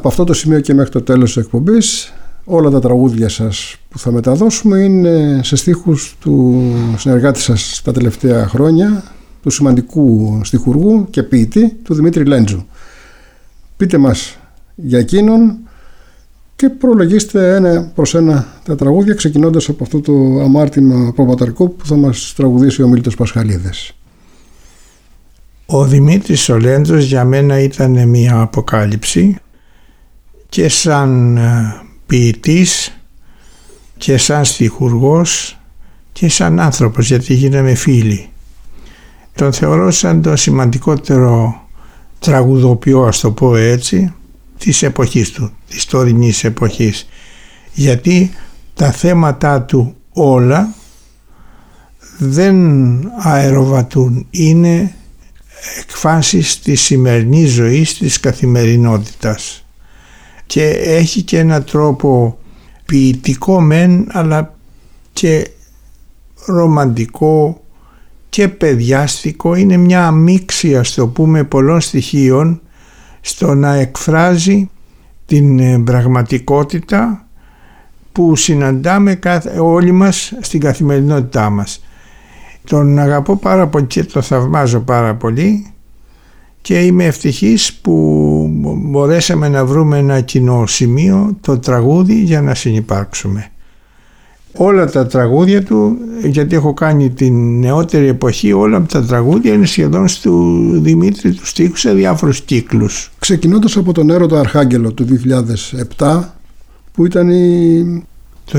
Από 0.05 0.13
αυτό 0.13 0.25
το 0.25 0.33
σημείο 0.33 0.61
και 0.61 0.75
μέχρι 0.75 0.91
το 0.91 1.03
τέλος 1.03 1.33
της 1.33 1.43
εκπομπής 1.43 2.13
όλα 2.45 2.71
τα 2.71 2.81
τραγούδια 2.81 3.29
σας 3.29 3.77
που 3.89 3.99
θα 3.99 4.13
μεταδώσουμε 4.13 4.79
είναι 4.79 5.41
σε 5.43 5.57
στίχους 5.57 6.17
του 6.21 6.63
συνεργάτη 6.97 7.41
σας 7.41 7.81
τα 7.85 7.93
τελευταία 7.93 8.49
χρόνια 8.49 9.03
του 9.43 9.51
σημαντικού 9.51 10.41
στιχουργού 10.45 11.07
και 11.11 11.23
ποιητή 11.23 11.77
του 11.83 11.95
Δημήτρη 11.95 12.25
Λέντζου. 12.25 12.67
Πείτε 13.77 13.99
μας 13.99 14.39
για 14.75 14.99
εκείνον 14.99 15.57
και 16.57 16.69
προλογίστε 16.69 17.55
ένα 17.55 17.91
προς 17.95 18.15
ένα 18.15 18.47
τα 18.65 18.75
τραγούδια 18.75 19.15
ξεκινώντας 19.15 19.69
από 19.69 19.85
αυτό 19.85 20.01
το 20.01 20.13
αμάρτημα 20.43 21.13
προπαταρικό 21.15 21.69
που 21.69 21.87
θα 21.87 21.97
μας 21.97 22.33
τραγουδήσει 22.37 22.83
ο 22.83 22.89
Μίλτος 22.89 23.15
Πασχαλίδης. 23.15 23.93
Ο 25.67 25.85
Δημήτρης 25.85 26.49
Λέντζος 26.49 27.05
για 27.05 27.25
μένα 27.25 27.59
ήταν 27.59 28.09
μια 28.09 28.41
αποκάλυψη 28.41 29.39
και 30.55 30.69
σαν 30.69 31.37
ε, 31.37 31.83
ποιητής 32.07 32.99
και 33.97 34.17
σαν 34.17 34.45
στιχουργός 34.45 35.59
και 36.13 36.29
σαν 36.29 36.61
άνθρωπος 36.61 37.07
γιατί 37.07 37.35
γίναμε 37.35 37.75
φίλοι. 37.75 38.29
Τον 39.35 39.53
θεωρώ 39.53 39.91
σαν 39.91 40.23
το 40.23 40.37
σημαντικότερο 40.37 41.63
τραγουδοποιό 42.19 43.03
ας 43.03 43.21
το 43.21 43.31
πω 43.31 43.57
έτσι 43.57 44.15
της 44.59 44.83
εποχής 44.83 45.31
του, 45.31 45.53
της 45.69 45.85
τωρινής 45.85 46.45
εποχής. 46.45 47.09
Γιατί 47.73 48.31
τα 48.75 48.93
θέματα 48.93 49.63
του 49.63 49.95
όλα 50.13 50.75
δεν 52.19 52.57
αεροβατούν, 53.19 54.27
είναι 54.31 54.95
εκφάσεις 55.81 56.61
της 56.61 56.81
σημερινής 56.81 57.51
ζωής, 57.51 57.99
της 57.99 58.21
καθημερινότητας 58.21 59.64
και 60.47 60.65
έχει 60.85 61.23
και 61.23 61.39
ένα 61.39 61.63
τρόπο 61.63 62.39
ποιητικό 62.85 63.61
μεν 63.61 64.07
αλλά 64.11 64.55
και 65.13 65.51
ρομαντικό 66.47 67.63
και 68.29 68.49
παιδιάστικο 68.49 69.55
είναι 69.55 69.77
μια 69.77 70.07
αμίξη 70.07 70.77
ας 70.77 70.95
το 70.95 71.07
πούμε 71.07 71.45
πολλών 71.45 71.81
στοιχείων 71.81 72.61
στο 73.21 73.55
να 73.55 73.75
εκφράζει 73.75 74.71
την 75.27 75.59
ε, 75.59 75.79
πραγματικότητα 75.85 77.27
που 78.13 78.37
συναντάμε 78.37 79.19
όλοι 79.59 79.93
μας 79.93 80.33
στην 80.41 80.61
καθημερινότητά 80.61 81.51
μας. 81.51 81.85
Τον 82.65 82.99
αγαπώ 82.99 83.37
πάρα 83.37 83.67
πολύ 83.67 83.87
και 83.87 84.05
το 84.05 84.23
θαυμάζω 84.23 84.81
πάρα 84.81 85.15
πολύ 85.15 85.74
και 86.65 86.81
είμαι 86.81 87.05
ευτυχής 87.05 87.75
που 87.75 88.49
μπορέσαμε 88.83 89.49
να 89.49 89.65
βρούμε 89.65 89.99
ένα 89.99 90.21
κοινό 90.21 90.67
σημείο, 90.67 91.37
το 91.41 91.59
τραγούδι 91.59 92.23
για 92.23 92.43
να 92.43 92.55
συνυπάρξουμε 92.55 93.49
όλα 94.57 94.91
τα 94.91 95.07
τραγούδια 95.07 95.63
του, 95.63 95.97
γιατί 96.23 96.55
έχω 96.55 96.75
κάνει 96.75 97.11
την 97.11 97.59
νεότερη 97.59 98.07
εποχή, 98.07 98.53
όλα 98.53 98.83
τα 98.83 99.05
τραγούδια 99.05 99.53
είναι 99.53 99.67
σχεδόν 99.67 100.07
του 100.23 100.69
Δημήτρη 100.81 101.33
του 101.33 101.47
στίχου 101.47 101.77
σε 101.77 101.93
διάφορους 101.93 102.41
κύκλους. 102.41 103.13
Ξεκινώντας 103.19 103.77
από 103.77 103.93
τον 103.93 104.11
έρωτα 104.11 104.39
Αρχάγγελο 104.39 104.93
του 104.93 105.07
2007, 105.97 106.21
που 106.93 107.07
ήταν 107.07 107.31
η... 107.31 108.05
Το 108.45 108.59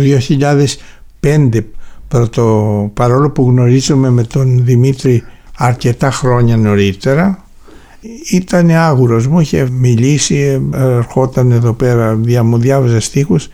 2005, 1.21 1.63
πρώτο, 2.07 2.91
παρόλο 2.93 3.29
που 3.29 3.49
γνωρίζομαι 3.49 4.09
με 4.09 4.23
τον 4.23 4.65
Δημήτρη 4.65 5.23
αρκετά 5.57 6.11
χρόνια 6.11 6.57
νωρίτερα, 6.57 7.44
ήταν 8.31 8.69
άγουρος 8.69 9.27
μου, 9.27 9.39
είχε 9.39 9.69
μιλήσει, 9.71 10.61
ερχόταν 10.73 11.51
εδώ 11.51 11.73
πέρα, 11.73 12.19
μου 12.43 12.57
διάβαζε 12.57 12.99
στίχους 12.99 13.49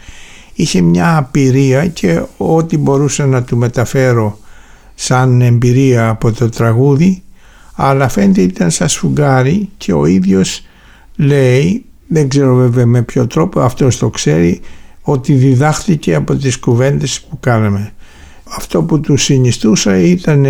είχε 0.53 0.81
μια 0.81 1.17
απειρία 1.17 1.87
και 1.87 2.21
ό,τι 2.37 2.77
μπορούσα 2.77 3.25
να 3.25 3.43
του 3.43 3.57
μεταφέρω 3.57 4.39
σαν 4.95 5.41
εμπειρία 5.41 6.09
από 6.09 6.31
το 6.31 6.49
τραγούδι 6.49 7.23
αλλά 7.75 8.09
φαίνεται 8.09 8.41
ήταν 8.41 8.71
σαν 8.71 8.89
σφουγγάρι 8.89 9.69
και 9.77 9.93
ο 9.93 10.05
ίδιος 10.05 10.61
λέει, 11.15 11.85
δεν 12.07 12.29
ξέρω 12.29 12.55
βέβαια 12.55 12.85
με 12.85 13.01
ποιο 13.01 13.27
τρόπο, 13.27 13.59
αυτός 13.59 13.97
το 13.97 14.09
ξέρει, 14.09 14.61
ότι 15.01 15.33
διδάχθηκε 15.33 16.15
από 16.15 16.35
τις 16.35 16.59
κουβέντες 16.59 17.21
που 17.21 17.39
κάναμε. 17.39 17.91
Αυτό 18.43 18.83
που 18.83 18.99
του 18.99 19.17
συνιστούσα 19.17 19.97
ήταν 19.97 20.45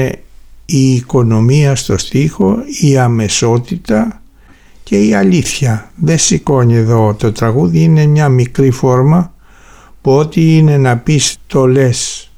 η 0.65 0.93
οικονομία 0.93 1.75
στο 1.75 1.97
στίχο, 1.97 2.57
η 2.81 2.97
αμεσότητα 2.97 4.21
και 4.83 5.05
η 5.05 5.13
αλήθεια. 5.13 5.91
Δεν 5.95 6.17
σηκώνει 6.17 6.75
εδώ 6.75 7.13
το 7.13 7.31
τραγούδι, 7.31 7.83
είναι 7.83 8.05
μια 8.05 8.29
μικρή 8.29 8.71
φόρμα 8.71 9.33
που 10.01 10.11
ό,τι 10.11 10.57
είναι 10.57 10.77
να 10.77 10.97
πεις 10.97 11.37
το 11.47 11.67
λες 11.67 12.31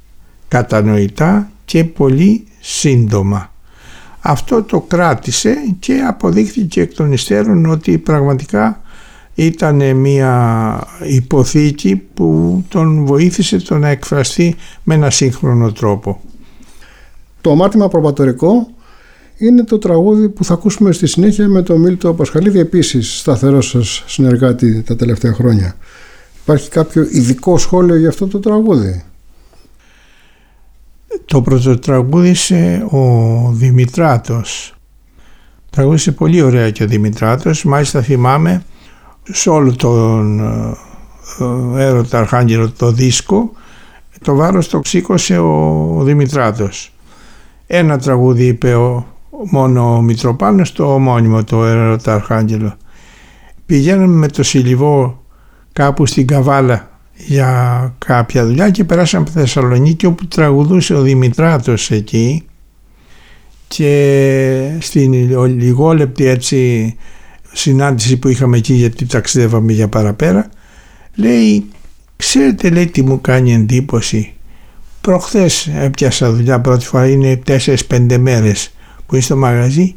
κατανοητά 0.48 1.50
και 1.66 1.84
πολύ 1.84 2.44
σύντομα. 2.60 3.52
Αυτό 4.20 4.64
το 4.64 4.82
κράτησε 4.82 5.56
και 5.80 5.94
αποδείχθηκε 6.08 6.82
εκ 6.82 6.94
των 6.94 7.12
υστέρων 7.12 7.66
ότι 7.66 7.98
πραγματικά 7.98 8.82
ήταν 9.36 9.96
μια 9.96 10.88
υποθήκη 11.04 11.96
που 11.96 12.64
τον 12.68 13.06
βοήθησε 13.06 13.58
το 13.58 13.78
να 13.78 13.88
εκφραστεί 13.88 14.56
με 14.84 14.94
ένα 14.94 15.10
σύγχρονο 15.10 15.72
τρόπο. 15.72 16.22
Το 17.44 17.52
αμάρτημα 17.52 17.88
προπατορικό 17.88 18.68
είναι 19.38 19.64
το 19.64 19.78
τραγούδι 19.78 20.30
που 20.30 20.44
θα 20.44 20.54
ακούσουμε 20.54 20.92
στη 20.92 21.08
συνέχεια 21.08 21.48
με 21.48 21.62
τον 21.62 21.80
Μίλτο 21.80 22.14
Πασχαλίδη 22.14 22.60
επίσης 22.60 23.20
σταθερός 23.20 23.70
σας 23.70 24.04
συνεργάτη 24.08 24.82
τα 24.82 24.96
τελευταία 24.96 25.34
χρόνια. 25.34 25.76
Υπάρχει 26.44 26.70
κάποιο 26.70 27.08
ειδικό 27.12 27.58
σχόλιο 27.58 27.96
για 27.96 28.10
αυτό 28.10 28.28
το 28.28 28.40
τραγούδι; 28.40 29.04
Το 31.26 31.42
πρώτο 31.42 31.80
τραγούδισε 31.80 32.86
ο 32.90 33.52
Δημητράτος. 33.54 34.76
Τραγούδισε 35.70 36.12
πολύ 36.12 36.42
ωραία 36.42 36.70
και 36.70 36.84
ο 36.84 36.88
Δημητράτος. 36.88 37.64
Μάλιστα 37.64 38.02
θυμάμαι 38.02 38.64
σε 39.24 39.50
όλο 39.50 39.76
τον 39.76 40.40
ε, 41.76 41.84
έρωτα 41.84 42.20
Αρχάγγελο 42.20 42.72
το 42.72 42.92
δίσκο 42.92 43.52
το 44.24 44.36
βάρος 44.36 44.70
το 44.70 44.82
σήκωσε 44.84 45.38
ο 45.38 46.02
Δημητράτος. 46.04 46.93
Ένα 47.68 47.98
τραγούδι 47.98 48.46
είπε 48.46 48.76
ο, 48.76 49.06
μόνο 49.50 49.96
ο 49.96 50.02
Μητροπάνος 50.02 50.72
το 50.72 50.94
ομώνυμο 50.94 51.44
το 51.44 51.66
έρωτα 51.66 52.14
Αρχάγγελο. 52.14 52.78
Πηγαίναμε 53.66 54.16
με 54.16 54.28
το 54.28 54.44
συλληβό 54.44 55.24
κάπου 55.74 56.06
στην 56.06 56.28
Καβάλα 56.28 56.94
για 57.16 57.94
κάποια 57.98 58.46
δουλειά 58.46 58.70
και 58.70 58.84
περάσαμε 58.84 59.26
από 59.28 59.40
Θεσσαλονίκη 59.40 60.06
όπου 60.06 60.28
τραγουδούσε 60.28 60.94
ο 60.94 61.02
Δημητράτος 61.02 61.92
εκεί 61.92 62.44
και 63.68 64.78
στην 64.80 65.14
λιγόλεπτη 65.46 66.26
έτσι 66.26 66.96
συνάντηση 67.52 68.18
που 68.18 68.28
είχαμε 68.28 68.58
εκεί 68.58 68.74
γιατί 68.74 69.06
ταξιδεύαμε 69.06 69.72
για 69.72 69.88
παραπέρα 69.88 70.50
λέει 71.16 71.66
ξέρετε 72.16 72.70
λέει 72.70 72.88
τι 72.88 73.02
μου 73.02 73.22
κάνει 73.22 73.54
εντύπωση 73.54 74.34
προχθές 75.04 75.68
έπιασα 75.68 76.32
δουλειά 76.32 76.62
πρώτη 76.62 76.86
φορά 76.86 77.08
είναι 77.08 77.42
4-5 77.48 78.18
μέρες 78.20 78.74
που 79.06 79.16
είναι 79.16 79.24
στο 79.24 79.38
μαγαζί 79.38 79.96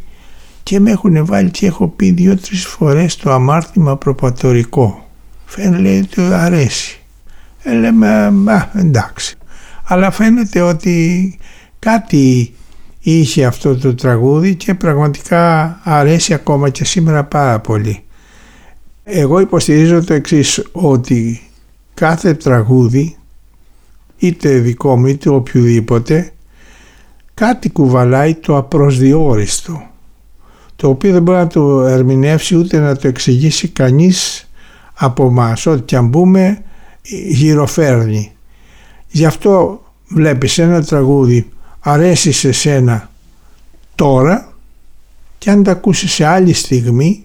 και 0.62 0.80
με 0.80 0.90
έχουν 0.90 1.26
βάλει 1.26 1.50
και 1.50 1.66
έχω 1.66 1.88
πει 1.88 2.10
δύο-τρεις 2.10 2.64
φορές 2.64 3.16
το 3.16 3.32
αμάρτημα 3.32 3.96
προπατορικό 3.96 5.08
φαίνεται 5.44 5.98
ότι 5.98 6.06
του 6.06 6.22
αρέσει. 6.22 7.00
Ε, 7.62 7.74
λέμε, 7.74 8.30
μα, 8.30 8.70
εντάξει. 8.74 9.36
Αλλά 9.84 10.10
φαίνεται 10.10 10.60
ότι 10.60 11.38
κάτι 11.78 12.54
είχε 13.00 13.44
αυτό 13.44 13.76
το 13.76 13.94
τραγούδι 13.94 14.54
και 14.54 14.74
πραγματικά 14.74 15.78
αρέσει 15.84 16.34
ακόμα 16.34 16.68
και 16.68 16.84
σήμερα 16.84 17.24
πάρα 17.24 17.60
πολύ. 17.60 18.04
Εγώ 19.04 19.40
υποστηρίζω 19.40 20.04
το 20.04 20.14
εξής 20.14 20.62
ότι 20.72 21.42
κάθε 21.94 22.34
τραγούδι 22.34 23.16
είτε 24.18 24.58
δικό 24.58 24.96
μου 24.96 25.06
είτε 25.06 25.28
οποιοδήποτε 25.28 26.32
κάτι 27.34 27.70
κουβαλάει 27.70 28.34
το 28.34 28.56
απροσδιόριστο 28.56 29.82
το 30.76 30.88
οποίο 30.88 31.12
δεν 31.12 31.22
μπορεί 31.22 31.38
να 31.38 31.46
το 31.46 31.80
ερμηνεύσει 31.80 32.56
ούτε 32.56 32.78
να 32.78 32.96
το 32.96 33.08
εξηγήσει 33.08 33.68
κανείς 33.68 34.48
από 34.94 35.30
μας. 35.30 35.66
Ό,τι 35.66 35.82
και 35.82 35.96
αν 35.96 36.06
μπούμε 36.06 36.62
γυροφέρνει. 37.28 38.32
Γι' 39.08 39.24
αυτό 39.24 39.84
βλέπεις 40.08 40.58
ένα 40.58 40.84
τραγούδι 40.84 41.48
αρέσει 41.80 42.32
σε 42.32 42.52
σένα 42.52 43.10
τώρα 43.94 44.52
και 45.38 45.50
αν 45.50 45.62
τα 45.62 45.70
ακούσεις 45.70 46.12
σε 46.12 46.24
άλλη 46.24 46.52
στιγμή 46.52 47.24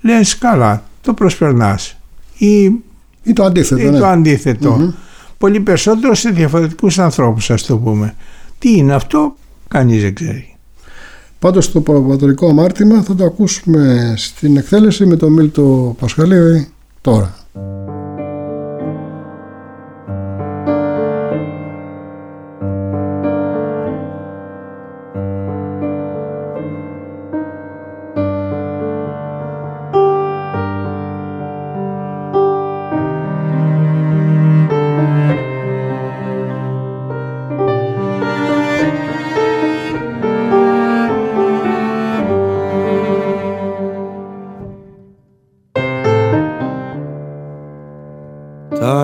λες 0.00 0.38
καλά 0.38 0.84
το 1.00 1.14
προσπερνάς 1.14 1.96
ή, 2.36 2.62
ή 3.22 3.32
το 3.34 3.44
αντίθετο, 3.44 3.82
ή 3.82 3.90
ναι. 3.90 3.98
το 3.98 4.06
αντιθετο 4.06 4.94
πολύ 5.40 5.60
περισσότερο 5.60 6.14
σε 6.14 6.30
διαφορετικούς 6.30 6.98
ανθρώπους 6.98 7.50
ας 7.50 7.62
το 7.62 7.78
πούμε 7.78 8.14
τι 8.58 8.76
είναι 8.76 8.94
αυτό 8.94 9.36
κανείς 9.68 10.02
δεν 10.02 10.14
ξέρει 10.14 10.50
Πάντως 11.38 11.72
το 11.72 11.80
προπατορικό 11.80 12.48
αμάρτημα 12.48 13.02
θα 13.02 13.14
το 13.14 13.24
ακούσουμε 13.24 14.14
στην 14.16 14.56
εκτέλεση 14.56 15.06
με 15.06 15.16
τον 15.16 15.32
Μίλτο 15.32 15.96
Πασχαλίδη 16.00 16.68
τώρα. 17.00 17.34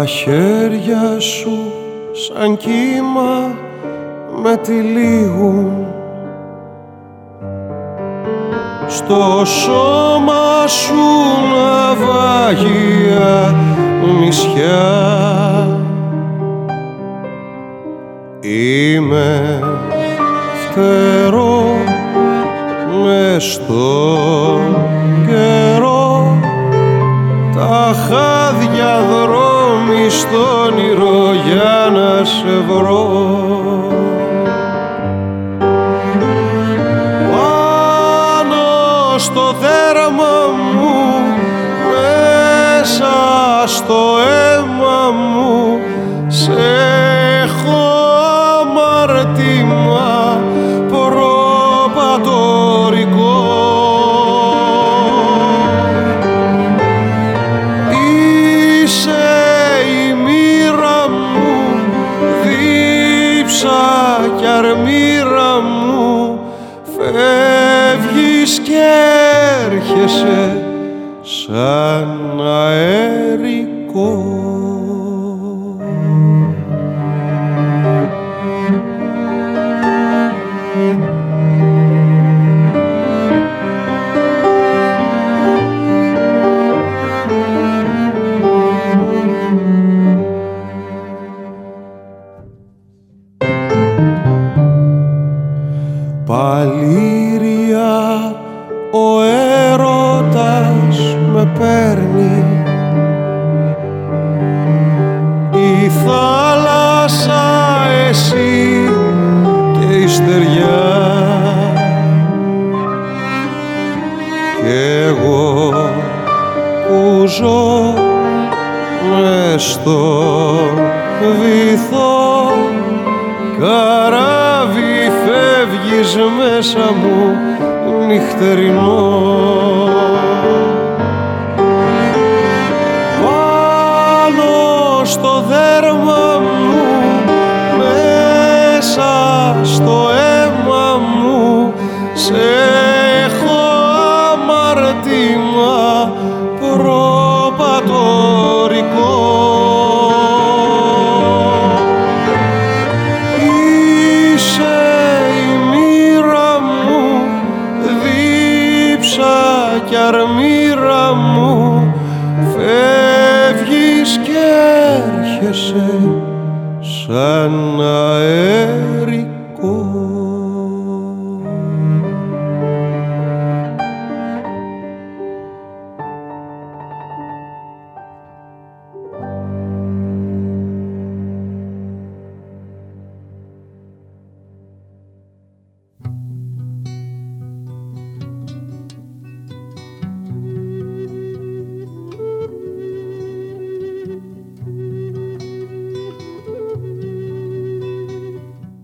χέρια 0.07 1.21
σου 1.21 1.73
σαν 2.12 2.57
κύμα 2.57 3.55
με 4.42 4.57
τυλίγουν 4.57 5.87
στο 8.87 9.42
σώμα 9.45 10.66
σου 10.66 10.95
ναυάγια 11.55 12.85
νησιά 14.21 15.07
Είμαι 18.40 19.61
φτερό 20.55 21.64
μες 23.05 23.45
στο 23.45 24.59
καιρό 25.27 26.40
τα 27.55 27.95
χάδια 27.95 29.01
δρόμου 29.11 29.46
ακόμη 29.87 30.11
για 31.46 31.90
να 31.92 32.25
σε 32.25 32.61
βρω. 32.68 33.46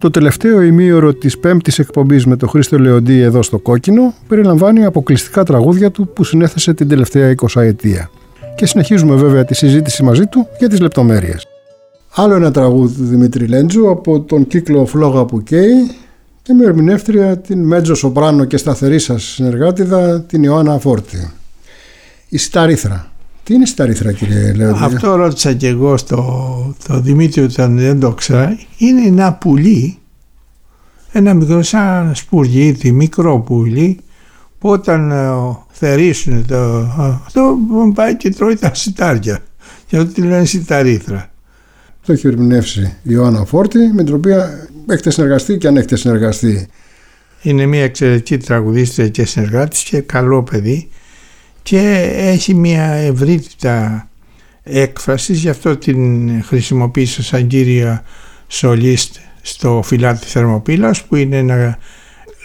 Το 0.03 0.11
τελευταίο 0.11 0.63
ημίωρο 0.63 1.15
της 1.15 1.39
πέμπτης 1.39 1.79
εκπομπής 1.79 2.27
με 2.27 2.37
τον 2.37 2.49
Χρήστο 2.49 2.79
Λεοντή 2.79 3.21
εδώ 3.21 3.43
στο 3.43 3.59
Κόκκινο 3.59 4.15
περιλαμβάνει 4.29 4.85
αποκλειστικά 4.85 5.45
τραγούδια 5.45 5.91
του 5.91 6.09
που 6.09 6.25
συνέθεσε 6.25 6.75
την 6.75 6.89
τελευταία 6.89 7.35
20 7.55 7.61
ετία. 7.61 8.11
Και 8.55 8.67
συνεχίζουμε 8.67 9.15
βέβαια 9.15 9.45
τη 9.45 9.55
συζήτηση 9.55 10.03
μαζί 10.03 10.27
του 10.27 10.47
για 10.59 10.69
τις 10.69 10.81
λεπτομέρειες. 10.81 11.47
Άλλο 12.15 12.35
ένα 12.35 12.51
τραγούδι 12.51 12.95
του 12.95 13.05
Δημήτρη 13.05 13.47
Λέντζου 13.47 13.91
από 13.91 14.21
τον 14.21 14.47
κύκλο 14.47 14.87
Φλόγα 14.87 15.25
που 15.25 15.43
καίει 15.43 15.91
και 16.43 16.53
με 16.53 16.65
ερμηνεύτρια 16.65 17.39
την 17.39 17.65
Μέτζο 17.65 17.95
Σοπράνο 17.95 18.45
και 18.45 18.57
σταθερή 18.57 18.99
σας 18.99 19.23
συνεργάτηδα 19.23 20.23
την 20.23 20.43
Ιωάννα 20.43 20.79
Φόρτη. 20.79 21.33
Η 22.29 22.39
Σταρίθρα. 22.39 23.12
Τι 23.45 23.55
είναι 23.55 23.67
σταρίθρα 23.67 24.13
κύριε 24.13 24.53
Λέοντι. 24.53 24.79
Αυτό 24.83 25.15
ρώτησα 25.15 25.53
και 25.53 25.69
εγώ 25.69 25.97
στο 25.97 26.75
το 26.87 27.01
Δημήτριο 27.01 27.45
όταν 27.45 27.79
δεν 27.79 28.01
το 28.01 28.13
ξέρα. 28.13 28.59
Είναι 28.77 29.07
ένα 29.07 29.33
πουλί, 29.33 29.99
ένα 31.13 31.35
μικρό 31.35 31.63
σαν 31.63 32.15
σπουργίτι, 32.15 32.93
μικρό 32.93 33.41
πουλί 33.41 33.99
που 34.59 34.69
όταν 34.69 35.11
ε, 35.11 35.31
θερήσουν 35.71 36.47
το, 36.47 36.57
αυτό 37.27 37.57
πάει 37.95 38.17
και 38.17 38.31
τρώει 38.31 38.57
τα 38.57 38.75
σιτάρια. 38.75 39.39
Και 39.87 39.97
αυτό 39.97 40.13
τη 40.13 40.21
λένε 40.21 40.45
σιταρίθρα. 40.45 41.31
Το 42.07 42.13
έχει 42.13 42.27
ερμηνεύσει 42.27 42.81
η 42.81 43.01
Ιωάννα 43.03 43.45
Φόρτη 43.45 43.79
με 43.79 44.05
την 44.05 44.15
οποία 44.15 44.69
έχετε 44.87 45.11
συνεργαστεί 45.11 45.59
και 45.59 45.69
αν 45.69 45.77
έχετε 45.77 45.97
συνεργαστεί. 45.97 46.69
Είναι 47.43 47.67
μια 47.67 47.83
εξαιρετική 47.83 48.37
τραγουδίστρια 48.37 49.09
και 49.09 49.25
συνεργάτης 49.25 49.83
και 49.83 50.01
καλό 50.01 50.43
παιδί 50.43 50.89
και 51.63 52.13
έχει 52.17 52.55
μια 52.55 52.85
ευρύτητα 52.85 54.07
έκφραση 54.63 55.33
γι' 55.33 55.49
αυτό 55.49 55.77
την 55.77 56.31
χρησιμοποίησα 56.45 57.23
σαν 57.23 57.47
κύρια 57.47 58.03
σολίστ 58.47 59.17
στο 59.43 59.81
φυλάτι 59.85 60.27
Θερμοπύλας 60.27 61.03
που 61.05 61.17
είναι 61.17 61.37
ένα 61.37 61.79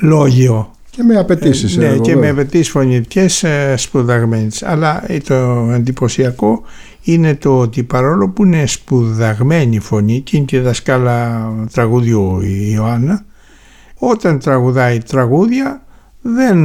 λόγιο 0.01 0.71
Και 0.89 1.03
με 1.03 1.17
απαιτήσεις. 1.17 1.77
ναι, 1.77 1.97
και 1.97 2.15
με 2.15 2.29
απαιτήσεις 2.29 2.69
φωνητικές 2.69 3.45
σπουδαγμένες. 3.75 4.63
Αλλά 4.63 5.03
το 5.23 5.69
εντυπωσιακό 5.73 6.61
είναι 7.03 7.35
το 7.35 7.59
ότι 7.59 7.83
παρόλο 7.83 8.29
που 8.29 8.45
είναι 8.45 8.65
σπουδαγμένη 8.65 9.75
η 9.75 9.79
φωνή 9.79 10.21
και 10.21 10.37
είναι 10.37 10.45
και 10.45 10.59
δασκάλα 10.59 11.49
τραγουδιού 11.71 12.41
η 12.41 12.71
Ιωάννα, 12.73 13.25
όταν 13.95 14.39
τραγουδάει 14.39 14.97
τραγούδια 14.97 15.81
δεν 16.21 16.57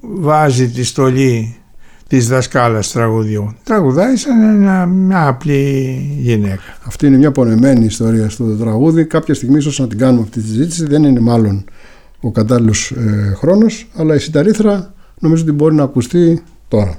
βάζει 0.00 0.68
τη 0.68 0.84
στολή 0.84 1.56
της 2.08 2.28
δασκάλας 2.28 2.92
τραγουδιού. 2.92 3.54
Τραγουδάει 3.64 4.16
σαν 4.16 4.56
μια 4.88 5.26
απλή 5.26 5.96
γυναίκα. 6.20 6.62
Αυτή 6.86 7.06
είναι 7.06 7.16
μια 7.16 7.32
πονεμένη 7.32 7.84
ιστορία 7.84 8.28
στο 8.28 8.56
τραγούδι. 8.56 9.04
Κάποια 9.04 9.34
στιγμή 9.34 9.56
ίσως 9.56 9.78
να 9.78 9.88
την 9.88 9.98
κάνουμε 9.98 10.22
αυτή 10.22 10.40
τη 10.40 10.46
συζήτηση. 10.46 10.86
Δεν 10.86 11.04
είναι 11.04 11.20
μάλλον 11.20 11.64
ο 12.20 12.30
κατάλληλος 12.30 12.90
ε, 12.90 13.34
χρόνος, 13.36 13.88
αλλά 13.96 14.14
η 14.14 14.18
συνταρίθρα 14.18 14.94
νομίζω 15.18 15.42
ότι 15.42 15.52
μπορεί 15.52 15.74
να 15.74 15.82
ακουστεί 15.82 16.42
τώρα. 16.68 16.98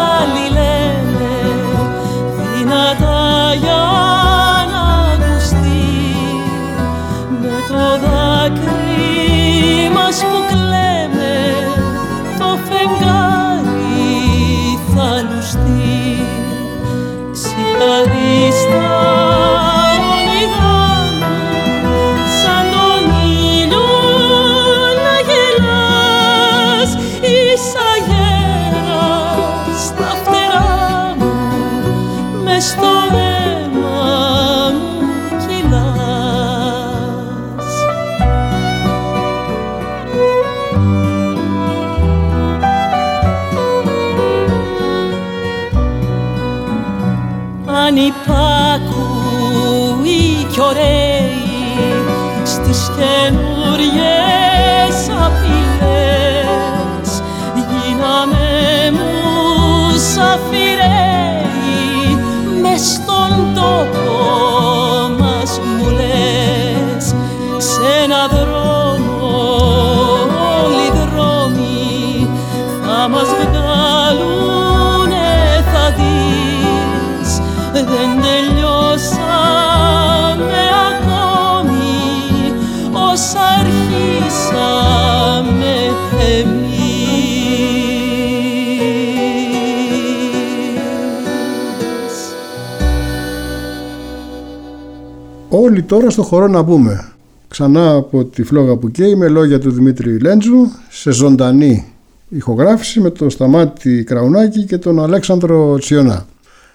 στο 96.07 96.23
χώρο 96.23 96.47
να 96.47 96.61
μπούμε. 96.61 97.11
Ξανά 97.47 97.93
από 97.93 98.25
τη 98.25 98.43
φλόγα 98.43 98.75
που 98.75 98.91
καίει 98.91 99.15
με 99.15 99.27
λόγια 99.27 99.59
του 99.59 99.71
Δημήτρη 99.71 100.19
Λέντζου 100.19 100.67
σε 100.89 101.11
ζωντανή 101.11 101.85
ηχογράφηση 102.29 102.99
με 102.99 103.09
τον 103.09 103.29
Σταμάτη 103.29 104.03
Κραουνάκη 104.03 104.63
και 104.63 104.77
τον 104.77 105.03
Αλέξανδρο 105.03 105.77
Τσιονά. 105.77 106.25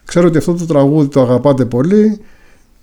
Ξέρω 0.04 0.26
ότι 0.26 0.38
αυτό 0.38 0.54
το 0.54 0.66
τραγούδι 0.66 1.08
το 1.08 1.20
αγαπάτε 1.20 1.64
πολύ. 1.64 2.20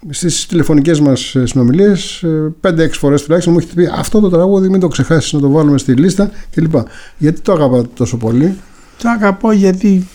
Στις 0.10 0.46
τηλεφωνικές 0.46 1.00
μας 1.00 1.36
συνομιλίες, 1.43 2.26
5-6 2.62 2.89
φορές 2.91 3.24
τουλάχιστον 3.24 3.54
μου 3.54 3.60
έχετε 3.60 3.74
πει 3.74 3.89
αυτό 3.98 4.19
το 4.19 4.30
τραγούδι, 4.30 4.69
μην 4.69 4.80
το 4.80 4.88
ξεχάσεις 4.88 5.34
να 5.34 5.39
το 5.39 5.50
βάλουμε 5.50 5.78
στη 5.78 5.93
λίστα 5.93 6.32
κλπ. 6.52 6.76
Γιατί 7.17 7.41
το 7.41 7.52
αγαπάτε 7.52 7.88
τόσο 7.96 8.17
πολύ, 8.17 8.58
Το 9.02 9.10
αγαπώ 9.10 9.52
γιατί 9.52 10.08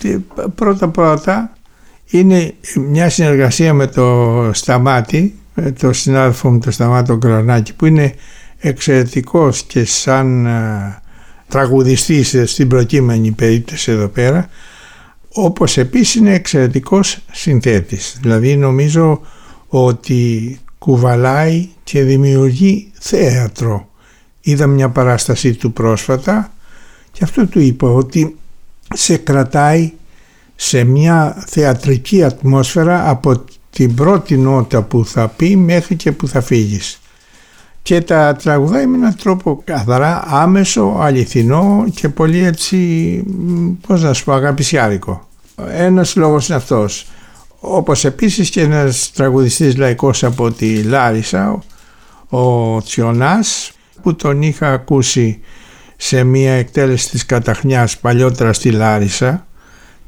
πρώτα-πρώτα 0.54 1.52
είναι 2.07 2.54
μια 2.90 3.11
συνεργασία 3.11 3.74
με 3.74 3.87
το 3.87 4.50
Σταμάτη 4.52 5.35
ε, 5.47 5.47
το 5.79 5.92
συνάδελφο 5.92 6.51
μου 6.51 6.59
το 6.59 6.71
Σταμάτο 6.71 7.16
Κρονάκη 7.16 7.75
που 7.75 7.87
είναι 7.87 8.14
εξαιρετικός 8.59 9.62
και 9.62 9.85
σαν 9.85 10.47
ε, 10.47 11.01
τραγουδιστής 11.49 12.37
στην 12.44 12.68
προκείμενη 12.68 13.31
περίπτωση 13.31 13.90
εδώ 13.90 14.09
πέρα 14.09 14.49
όπως 15.33 15.77
επίσης 15.77 16.14
είναι 16.14 16.35
εξαιρετικός 16.35 17.18
συνθέτης. 17.33 18.18
Δηλαδή 18.21 18.57
νομίζω 18.57 19.21
ότι 19.68 20.59
κουβαλάει 20.79 21.68
και 21.85 22.03
δημιουργεί 22.03 22.90
θέατρο. 22.99 23.88
Είδα 24.40 24.66
μια 24.66 24.88
παράστασή 24.88 25.55
του 25.55 25.73
πρόσφατα 25.73 26.53
και 27.12 27.25
αυτό 27.25 27.47
του 27.47 27.61
είπα 27.61 27.88
ότι 27.88 28.37
σε 28.94 29.16
κρατάει 29.16 29.92
σε 30.57 30.85
μια 30.85 31.44
θεατρική 31.47 32.23
ατμόσφαιρα 32.25 33.09
από 33.09 33.44
την 33.78 33.94
πρώτη 33.94 34.36
νότα 34.36 34.82
που 34.82 35.04
θα 35.04 35.28
πει 35.28 35.56
μέχρι 35.56 35.96
και 35.96 36.12
που 36.12 36.28
θα 36.28 36.40
φύγεις. 36.40 37.00
Και 37.82 38.00
τα 38.00 38.36
τραγουδάει 38.42 38.86
με 38.86 38.96
έναν 38.96 39.16
τρόπο 39.16 39.62
καθαρά 39.64 40.24
άμεσο, 40.26 40.96
αληθινό 41.00 41.84
και 41.94 42.08
πολύ 42.08 42.44
έτσι, 42.44 42.76
πώς 43.86 44.02
να 44.02 44.12
σου 44.12 44.24
πω, 44.24 44.32
αγαπησιάρικο. 44.32 45.28
Ένας 45.70 46.16
λόγος 46.16 46.48
είναι 46.48 46.56
αυτός. 46.56 47.06
Όπως 47.60 48.04
επίσης 48.04 48.50
και 48.50 48.60
ένας 48.60 49.10
τραγουδιστής 49.14 49.76
λαϊκός 49.76 50.24
από 50.24 50.50
τη 50.50 50.82
Λάρισα, 50.82 51.62
ο 52.28 52.82
Τσιονάς, 52.82 53.72
που 54.02 54.16
τον 54.16 54.42
είχα 54.42 54.72
ακούσει 54.72 55.40
σε 55.96 56.24
μια 56.24 56.52
εκτέλεση 56.52 57.10
της 57.10 57.26
Καταχνιάς 57.26 57.98
παλιότερα 57.98 58.52
στη 58.52 58.70
Λάρισα 58.70 59.46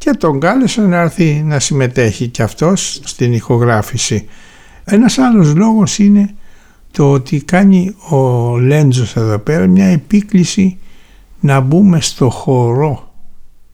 και 0.00 0.10
τον 0.10 0.40
κάλεσα 0.40 0.82
να 0.82 1.00
έρθει 1.00 1.42
να 1.46 1.58
συμμετέχει 1.58 2.28
και 2.28 2.42
αυτός 2.42 3.00
στην 3.04 3.32
ηχογράφηση. 3.32 4.28
Ένας 4.84 5.18
άλλος 5.18 5.54
λόγος 5.54 5.98
είναι 5.98 6.34
το 6.90 7.12
ότι 7.12 7.42
κάνει 7.42 7.94
ο 8.08 8.56
Λέντζος 8.58 9.16
εδώ 9.16 9.38
πέρα 9.38 9.66
μια 9.66 9.84
επίκληση 9.86 10.78
να 11.40 11.60
μπούμε 11.60 12.00
στο 12.00 12.30
χορό. 12.30 13.12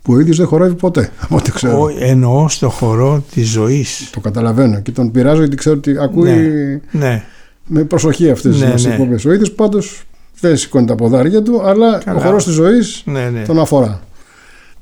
Που 0.03 0.12
ο 0.12 0.21
ίδιος 0.21 0.37
δεν 0.37 0.47
χορεύει 0.47 0.75
ποτέ, 0.75 1.11
από 1.21 1.37
ό,τι 1.37 1.53
ξέρω. 1.53 1.81
Ο, 1.81 1.89
εννοώ 1.99 2.49
στο 2.49 2.69
χορό 2.71 3.25
της 3.35 3.49
ζωής. 3.49 4.11
Το 4.12 4.21
καταλαβαίνω 4.21 4.81
και 4.81 4.91
τον 4.93 5.11
πειράζω 5.11 5.41
γιατί 5.41 5.57
ξέρω 5.57 5.77
ότι 5.77 5.99
ακούει 5.99 6.31
Ναι, 6.31 6.81
ναι. 6.91 7.25
με 7.67 7.85
προσοχή 7.85 8.31
αυτές 8.31 8.61
Ναι, 8.61 8.71
τις 8.71 8.85
ναι. 8.85 8.93
εκπομπές. 8.93 9.25
Ο 9.25 9.33
ίδιος 9.33 9.53
πάντως 9.53 10.03
δεν 10.41 10.57
σηκώνει 10.57 10.87
τα 10.87 10.95
ποδάρια 10.95 11.43
του, 11.43 11.62
αλλά 11.62 11.99
Καλά. 11.99 12.19
ο 12.19 12.23
χορός 12.23 12.45
της 12.45 12.53
ζωής 12.55 13.03
ναι, 13.07 13.31
ναι. 13.31 13.43
τον 13.43 13.59
αφορά. 13.61 14.01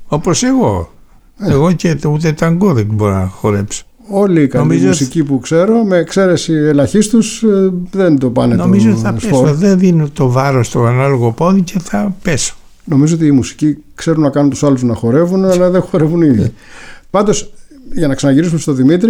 Όπως 0.07 0.43
εγώ. 0.43 0.93
Ε. 1.39 1.51
Εγώ 1.51 1.71
και 1.71 1.95
το- 1.95 2.09
ούτε 2.09 2.31
ταγκό 2.31 2.73
δεν 2.73 2.87
μπορώ 2.91 3.13
να 3.13 3.25
χορέψω. 3.27 3.83
Όλοι 4.09 4.41
οι 4.41 4.47
καλοί 4.47 4.63
Νομίζω- 4.67 4.87
μουσικοί 4.87 5.23
που 5.23 5.39
ξέρω, 5.39 5.83
με 5.83 5.97
εξαίρεση 5.97 6.53
ελαχίστους, 6.53 7.43
ε, 7.43 7.71
δεν 7.91 8.17
το 8.19 8.29
πάνε 8.29 8.55
Νομίζω 8.55 8.89
το 8.91 8.95
θα 8.97 9.15
σπορ. 9.19 9.41
πέσω. 9.43 9.53
Δεν 9.55 9.79
δίνω 9.79 10.09
το 10.13 10.29
βάρος 10.29 10.67
στο 10.67 10.83
ανάλογο 10.85 11.31
πόδι 11.31 11.61
και 11.61 11.79
θα 11.79 12.15
πέσω. 12.21 12.55
Νομίζω 12.85 13.15
ότι 13.15 13.25
οι 13.25 13.31
μουσικοί 13.31 13.77
ξέρουν 13.95 14.21
να 14.21 14.29
κάνουν 14.29 14.49
τους 14.49 14.63
άλλους 14.63 14.83
να 14.83 14.93
χορεύουν, 14.93 15.45
αλλά 15.45 15.69
δεν 15.69 15.81
χορεύουν 15.81 16.21
οι 16.21 16.27
Ναι. 16.27 16.33
ίδιοι. 16.33 16.51
Πάντως, 17.09 17.51
για 17.93 18.07
να 18.07 18.13
ξαναγυρίσουμε 18.15 18.59
στο 18.59 18.73
Δημήτρη, 18.73 19.09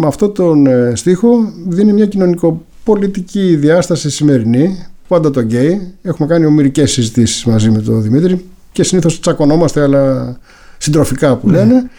με 0.00 0.06
αυτό 0.06 0.28
τον 0.28 0.66
ε, 0.66 0.92
στίχο 0.94 1.28
δίνει 1.68 1.92
μια 1.92 2.06
κοινωνικοπολιτική 2.06 3.56
διάσταση 3.56 4.10
σημερινή, 4.10 4.76
πάντα 5.08 5.30
το 5.30 5.40
γκέι. 5.40 5.92
Έχουμε 6.02 6.28
κάνει 6.28 6.46
ομοιρικές 6.46 6.92
συζητήσεις 6.92 7.44
μαζί 7.44 7.70
με 7.70 7.78
τον 7.80 8.02
Δημήτρη 8.02 8.44
και 8.72 8.82
συνήθως 8.82 9.20
τσακωνόμαστε, 9.20 9.82
αλλά 9.82 10.36
συντροφικά 10.78 11.28
Ναι. 11.28 11.36
που 11.36 11.48
λένε. 11.48 11.90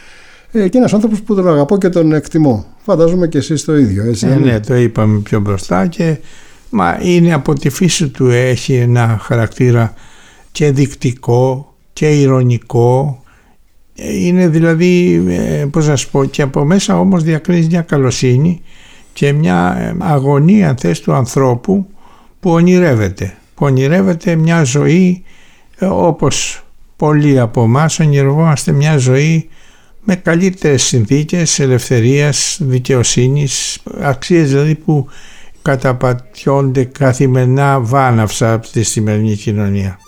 Ε, 0.51 0.67
και 0.67 0.77
ένας 0.77 0.93
άνθρωπος 0.93 1.21
που 1.21 1.35
τον 1.35 1.47
αγαπώ 1.47 1.77
και 1.77 1.89
τον 1.89 2.13
εκτιμώ. 2.13 2.65
Φαντάζομαι 2.83 3.27
και 3.27 3.37
εσείς 3.37 3.63
το 3.63 3.77
ίδιο, 3.77 4.03
έτσι 4.03 4.25
Ε, 4.25 4.29
δεν 4.29 4.39
είναι; 4.39 4.51
ναι, 4.51 4.59
το 4.59 4.75
είπαμε 4.75 5.19
πιο 5.19 5.39
μπροστά 5.39 5.87
και 5.87 6.17
μα 6.69 6.97
είναι 7.01 7.33
από 7.33 7.53
τη 7.53 7.69
φύση 7.69 8.07
του 8.07 8.29
έχει 8.29 8.73
ένα 8.73 9.17
χαρακτήρα 9.21 9.93
και 10.51 10.71
δεικτικό 10.71 11.73
και 11.93 12.07
ηρωνικό 12.21 13.21
Ε, 13.99 14.25
είναι 14.25 14.47
δηλαδή 14.47 15.23
ε, 15.27 15.65
πώς 15.71 15.87
να 15.87 15.95
σου 15.95 16.11
πω 16.11 16.25
και 16.25 16.41
από 16.41 16.65
μέσα 16.65 16.99
όμως 16.99 17.23
διακρίνεις 17.23 17.67
μια 17.67 17.81
καλοσύνη 17.81 18.61
και 19.13 19.33
μια 19.33 19.77
ε, 19.79 19.95
αγωνία 19.99 20.69
αν 20.69 20.77
θες 20.77 20.99
του 20.99 21.13
ανθρώπου 21.13 21.85
που 22.39 22.51
ονειρεύεται 22.51 23.37
που 23.55 23.65
ονειρεύεται 23.65 24.35
μια 24.35 24.63
ζωή 24.63 25.23
ε, 25.77 25.85
όπως 25.85 26.66
πολλοί 26.97 27.39
από 27.39 27.63
εμάς 27.63 27.99
ονειρευόμαστε 27.99 28.71
μια 28.71 28.97
ζωή 28.97 29.49
με 30.03 30.15
καλύτερες 30.15 30.83
συνθήκες 30.83 31.59
ελευθερίας, 31.59 32.57
δικαιοσύνης, 32.61 33.79
αξίες 33.99 34.49
δηλαδή 34.49 34.75
που 34.75 35.07
καταπατιόνται 35.61 36.83
καθημερινά 36.83 37.79
βάναυσα 37.79 38.53
από 38.53 38.67
τη 38.67 38.83
σημερινή 38.83 39.35
κοινωνία. 39.35 39.99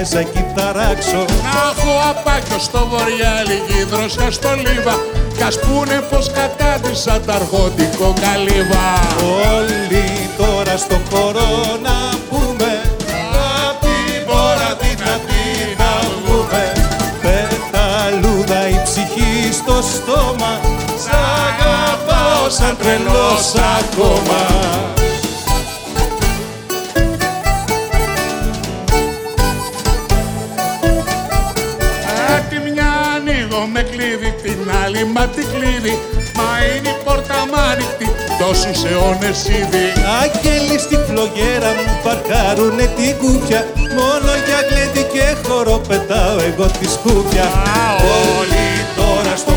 Μέσα 0.00 0.18
εκεί 0.18 0.44
θα 0.56 0.72
ράξω. 0.72 1.24
Να 1.46 1.56
έχω 1.70 1.92
απάκιο 2.10 2.58
στο 2.58 2.86
βορειά, 2.90 3.34
λίγη 3.48 3.84
δροσιά 3.84 4.30
στο 4.30 4.50
λίβα 4.64 4.96
Κι 5.36 5.42
ας 5.42 5.58
πούνε 5.58 5.96
πως 6.10 6.30
κατάντησα 6.38 7.20
τα 7.26 7.34
αργόντικο 7.34 8.14
καλύβα. 8.24 8.86
Όλοι 9.56 10.06
τώρα 10.38 10.76
στο 10.76 10.96
χώρο 11.10 11.48
να 11.86 11.96
πούμε 12.28 12.70
Απ' 13.68 13.80
την 13.80 14.24
πόρα 14.26 14.70
δυνατή 14.82 15.46
να 15.80 15.92
βγούμε. 16.16 16.62
Πεταλούδα 17.22 18.68
η 18.68 18.80
ψυχή 18.84 19.52
στο 19.52 19.76
στόμα. 19.92 20.52
Σ' 21.02 21.12
αγαπάω 21.46 22.48
σαν 22.48 22.76
τρελός 22.80 23.46
ακόμα 23.78 24.40
την 35.00 35.08
άλλη 35.08 35.12
μα 35.12 35.26
την 35.26 35.46
κλειδί 35.52 35.98
Μα 36.36 36.50
είναι 36.76 36.88
η 36.88 36.96
πόρτα 37.04 37.38
μ' 37.50 37.58
άνοιχτη 37.70 38.06
τόσους 38.40 38.84
αιώνες 38.84 39.40
ήδη. 39.60 39.86
Άγγελοι 40.20 40.78
στη 40.78 40.96
φλογέρα 41.06 41.70
μου 41.76 41.86
παρκάρουνε 42.04 42.86
την 42.96 43.12
κούφια 43.20 43.60
Μόνο 43.98 44.32
για 44.46 44.60
γλέντι 44.68 45.04
και 45.12 45.24
χορό 45.46 45.80
πετάω 45.88 46.38
εγώ 46.48 46.66
τη 46.78 46.86
σκούφια 46.96 47.46
Όλοι 48.38 48.66
τώρα 48.98 49.36
στο 49.36 49.49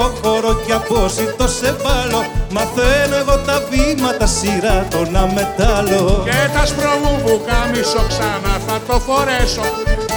πυρηχείο 0.00 0.18
χώρο 0.22 0.54
και 0.66 0.72
απόσυτο 0.72 1.46
σε 1.48 1.76
βάλω 1.82 2.24
Μαθαίνω 2.50 3.16
εγώ 3.16 3.36
τα 3.46 3.62
βήματα 3.70 4.26
σειρά 4.26 4.86
το 4.90 5.10
να 5.10 5.22
μετάλλω. 5.34 6.22
Και 6.24 6.40
τα 6.54 6.66
σπροβού 6.66 7.12
που 7.24 7.34
κάμισο 7.48 8.02
ξανά 8.08 8.54
θα 8.66 8.76
το 8.86 8.96
φορέσω. 9.06 9.66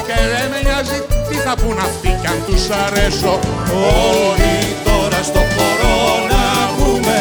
Και 0.07 0.17
δεν 0.31 0.45
με 0.51 0.59
νοιάζει 0.65 0.97
τι 1.27 1.35
θα 1.45 1.53
πουν 1.61 1.77
αυτοί 1.87 2.11
κι 2.21 2.27
αν 2.33 2.39
τους 2.47 2.63
αρέσω. 2.83 3.33
Όλοι 4.27 4.55
τώρα 4.85 5.19
στο 5.29 5.41
χώρο 5.53 5.95
να 6.31 6.43
βγούμε. 6.73 7.19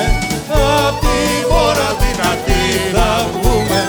Απ' 0.87 1.01
την 1.05 1.39
χώρα 1.51 1.89
δυνατή 2.03 2.65
θα 2.95 3.11
βγούμε. 3.35 3.81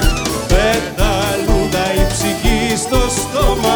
Πεταλούδα 0.52 1.86
η 2.02 2.04
ψυχή 2.12 2.62
στο 2.86 3.02
στόμα. 3.18 3.76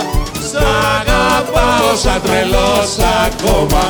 Σ' 0.49 0.57
αγαπάω 0.97 1.89
σαν 2.03 2.21
τρελός 2.23 2.91
ακόμα 3.25 3.85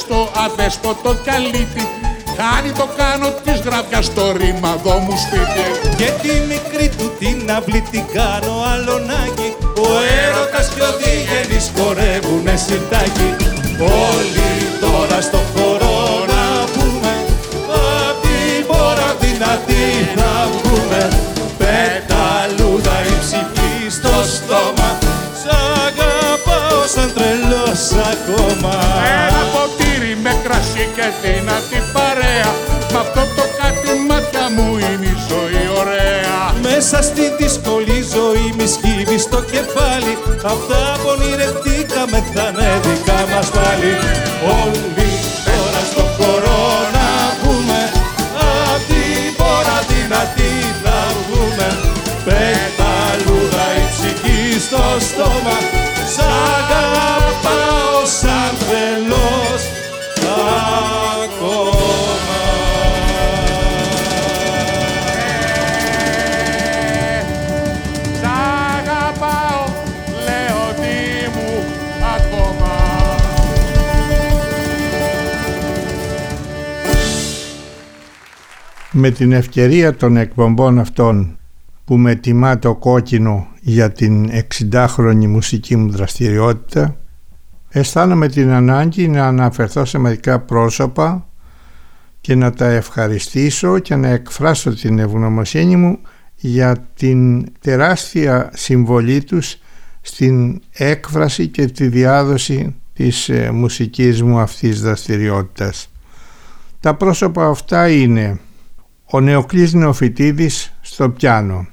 ατέριαστο 0.00 0.30
αδέσποτο 0.44 1.14
κι 1.22 1.30
αλήτη 1.30 1.88
Χάνει 2.36 2.72
το 2.72 2.88
κάνω 2.96 3.28
της 3.44 3.60
γραβιάς 3.60 4.04
στο 4.04 4.32
ρήμα 4.36 4.76
δω 4.84 4.98
μου 4.98 5.16
σπίτι 5.24 5.66
Και 5.96 6.10
τη 6.22 6.32
μικρή 6.50 6.88
του 6.98 7.12
την 7.18 7.50
αυλή 7.50 7.80
την 7.90 8.04
κάνω 8.12 8.54
αλωνάκι. 8.72 9.48
Ο 9.76 9.88
έρωτας 10.24 10.68
και 10.74 10.82
ο 10.82 10.92
δίγενης 11.00 11.72
χορεύουνε 11.76 12.56
συντάκι 12.56 13.28
Όλοι 14.12 14.50
τώρα 14.80 15.20
στο 15.20 15.40
χώρο 15.52 15.94
να 16.30 16.42
βγούμε. 16.72 17.14
Απ' 18.08 18.20
την 18.22 18.66
πόρα 18.66 19.16
δυνατή 19.20 19.84
να 20.16 20.30
βγούμε 20.50 20.69
κρασί 31.10 31.20
και 31.22 31.28
δυνατή 31.28 31.80
παρέα. 31.92 32.50
Μ' 32.92 32.96
αυτό 32.96 33.20
το 33.36 33.44
κάτι 33.60 33.98
μάτια 34.08 34.50
μου 34.54 34.78
είναι 34.78 35.06
η 35.06 35.16
ζωή 35.28 35.64
ωραία. 35.80 36.54
Μέσα 36.62 37.02
στη 37.02 37.22
δύσκολη 37.38 38.04
ζωή 38.14 38.54
μη 38.56 38.66
σκύβεις 38.66 39.22
στο 39.22 39.40
κεφάλι. 39.52 40.14
Αυτά 40.44 40.82
που 41.00 41.08
ονειρευτήκαμε 41.14 42.18
θα 42.34 42.46
είναι 42.48 42.80
δικά 42.84 43.20
μας 43.32 43.50
πάλι 43.50 44.19
Με 79.02 79.10
την 79.10 79.32
ευκαιρία 79.32 79.94
των 79.94 80.16
εκπομπών 80.16 80.78
αυτών 80.78 81.38
που 81.84 81.96
με 81.96 82.14
τιμά 82.14 82.58
το 82.58 82.74
κόκκινο 82.74 83.48
για 83.60 83.92
την 83.92 84.30
60χρονη 84.48 85.26
μουσική 85.26 85.76
μου 85.76 85.90
δραστηριότητα 85.90 86.96
αισθάνομαι 87.68 88.28
την 88.28 88.50
ανάγκη 88.50 89.08
να 89.08 89.26
αναφερθώ 89.26 89.84
σε 89.84 89.98
μερικά 89.98 90.40
πρόσωπα 90.40 91.26
και 92.20 92.34
να 92.34 92.52
τα 92.52 92.66
ευχαριστήσω 92.66 93.78
και 93.78 93.96
να 93.96 94.08
εκφράσω 94.08 94.74
την 94.74 94.98
ευγνωμοσύνη 94.98 95.76
μου 95.76 95.98
για 96.36 96.88
την 96.94 97.46
τεράστια 97.60 98.50
συμβολή 98.52 99.24
τους 99.24 99.56
στην 100.00 100.60
έκφραση 100.72 101.46
και 101.46 101.66
τη 101.66 101.88
διάδοση 101.88 102.76
της 102.92 103.28
ε, 103.28 103.50
μουσικής 103.50 104.22
μου 104.22 104.38
αυτής 104.38 104.80
δραστηριότητας. 104.80 105.90
Τα 106.80 106.94
πρόσωπα 106.94 107.46
αυτά 107.46 107.88
είναι 107.88 108.40
ο 109.12 109.20
Νεοκλής 109.20 109.72
Νεοφυτίδης 109.72 110.72
στο 110.80 111.10
πιάνο, 111.10 111.66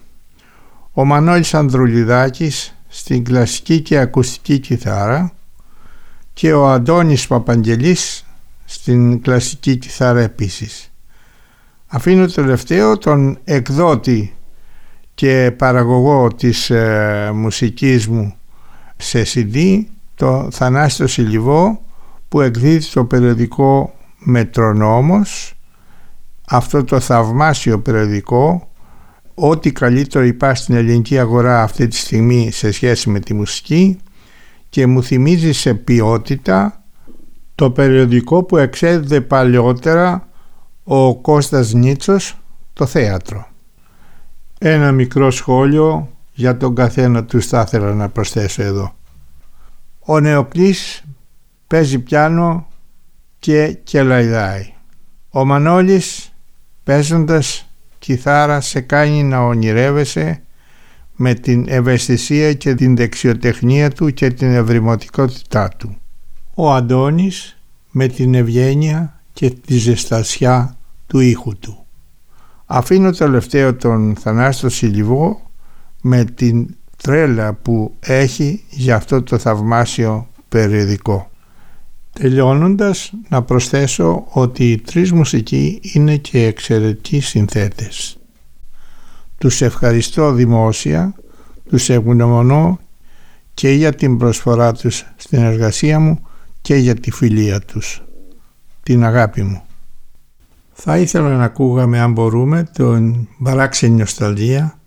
ο 0.91 1.05
Μανώλης 1.05 1.53
Ανδρουλιδάκης 1.53 2.75
στην 2.87 3.23
κλασική 3.23 3.81
και 3.81 3.97
ακουστική 3.97 4.59
κιθάρα 4.59 5.31
και 6.33 6.53
ο 6.53 6.69
Αντώνης 6.69 7.27
Παπαγγελής 7.27 8.25
στην 8.65 9.21
κλασική 9.21 9.77
κιθάρα 9.77 10.19
επίσης. 10.19 10.91
Αφήνω 11.87 12.25
τελευταίο 12.25 12.97
τον 12.97 13.37
εκδότη 13.43 14.35
και 15.15 15.53
παραγωγό 15.57 16.27
της 16.27 16.69
ε, 16.69 17.31
μουσικής 17.33 18.07
μου 18.07 18.35
σε 18.97 19.23
CD, 19.33 19.83
το 20.15 20.47
Θανάστο 20.51 21.07
Σιλιβό 21.07 21.81
που 22.27 22.41
εκδίδει 22.41 22.89
το 22.89 23.05
περιοδικό 23.05 23.93
Μετρονόμος 24.19 25.56
αυτό 26.49 26.83
το 26.83 26.99
θαυμάσιο 26.99 27.79
περιοδικό 27.79 28.69
ό,τι 29.33 29.71
καλύτερο 29.71 30.25
υπάρχει 30.25 30.61
στην 30.63 30.75
ελληνική 30.75 31.19
αγορά 31.19 31.63
αυτή 31.63 31.87
τη 31.87 31.95
στιγμή 31.95 32.51
σε 32.51 32.71
σχέση 32.71 33.09
με 33.09 33.19
τη 33.19 33.33
μουσική 33.33 33.99
και 34.69 34.87
μου 34.87 35.03
θυμίζει 35.03 35.51
σε 35.51 35.73
ποιότητα 35.73 36.83
το 37.55 37.71
περιοδικό 37.71 38.43
που 38.43 38.57
εξέδιδε 38.57 39.21
παλιότερα 39.21 40.27
ο 40.83 41.15
Κώστας 41.15 41.73
Νίτσος 41.73 42.37
το 42.73 42.85
θέατρο. 42.85 43.47
Ένα 44.59 44.91
μικρό 44.91 45.31
σχόλιο 45.31 46.09
για 46.33 46.57
τον 46.57 46.75
καθένα 46.75 47.25
τους 47.25 47.47
θα 47.47 47.63
ήθελα 47.67 47.93
να 47.93 48.09
προσθέσω 48.09 48.63
εδώ. 48.63 48.95
Ο 49.99 50.19
Νεοκλής 50.19 51.03
παίζει 51.67 51.99
πιάνο 51.99 52.67
και 53.39 53.77
κελαϊδάει. 53.83 54.73
Ο 55.29 55.45
Μανώλης 55.45 56.31
παίζοντας 56.87 57.69
κιθάρα 57.99 58.61
σε 58.61 58.79
κάνει 58.79 59.23
να 59.23 59.39
ονειρεύεσαι 59.39 60.41
με 61.15 61.33
την 61.33 61.65
ευαισθησία 61.67 62.53
και 62.53 62.75
την 62.75 62.95
δεξιοτεχνία 62.95 63.89
του 63.89 64.13
και 64.13 64.29
την 64.29 64.53
ευρηματικότητά 64.53 65.69
του. 65.77 65.97
Ο 66.53 66.73
Αντώνης 66.73 67.57
με 67.91 68.07
την 68.07 68.33
ευγένεια 68.33 69.21
και 69.33 69.49
τη 69.49 69.77
ζεστασιά 69.77 70.77
του 71.07 71.19
ήχου 71.19 71.57
του. 71.57 71.85
Αφήνω 72.65 73.11
τελευταίο 73.11 73.75
τον 73.75 74.15
Θανάστο 74.15 74.69
Σιλιβό 74.69 75.51
με 76.01 76.23
την 76.23 76.75
τρέλα 76.97 77.53
που 77.53 77.95
έχει 77.99 78.63
για 78.69 78.95
αυτό 78.95 79.23
το 79.23 79.37
θαυμάσιο 79.37 80.27
περιοδικό. 80.49 81.31
Τελειώνοντας 82.19 83.11
να 83.29 83.41
προσθέσω 83.41 84.25
ότι 84.29 84.71
οι 84.71 84.77
τρεις 84.77 85.11
μουσικοί 85.11 85.79
είναι 85.81 86.17
και 86.17 86.45
εξαιρετικοί 86.45 87.19
συνθέτες. 87.19 88.17
Τους 89.37 89.61
ευχαριστώ 89.61 90.31
δημόσια, 90.31 91.13
τους 91.69 91.89
ευγνωμονώ 91.89 92.79
και 93.53 93.69
για 93.69 93.93
την 93.93 94.17
προσφορά 94.17 94.73
τους 94.73 95.05
στην 95.15 95.43
εργασία 95.43 95.99
μου 95.99 96.19
και 96.61 96.75
για 96.75 96.95
τη 96.95 97.11
φιλία 97.11 97.59
τους, 97.59 98.03
την 98.83 99.03
αγάπη 99.03 99.43
μου. 99.43 99.61
Θα 100.73 100.97
ήθελα 100.97 101.35
να 101.35 101.43
ακούγαμε 101.43 101.99
αν 101.99 102.11
μπορούμε 102.11 102.69
τον 102.73 103.27
παράξενη 103.43 103.95
νοσταλγία 103.95 104.79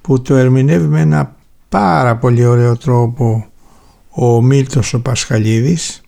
που 0.00 0.22
το 0.22 0.34
ερμηνεύει 0.34 0.86
με 0.86 1.00
ένα 1.00 1.36
πάρα 1.68 2.16
πολύ 2.16 2.44
ωραίο 2.44 2.76
τρόπο 2.76 3.46
ο 4.10 4.42
Μίλτος 4.42 4.94
ο 4.94 5.00
Πασχαλίδης 5.00 6.00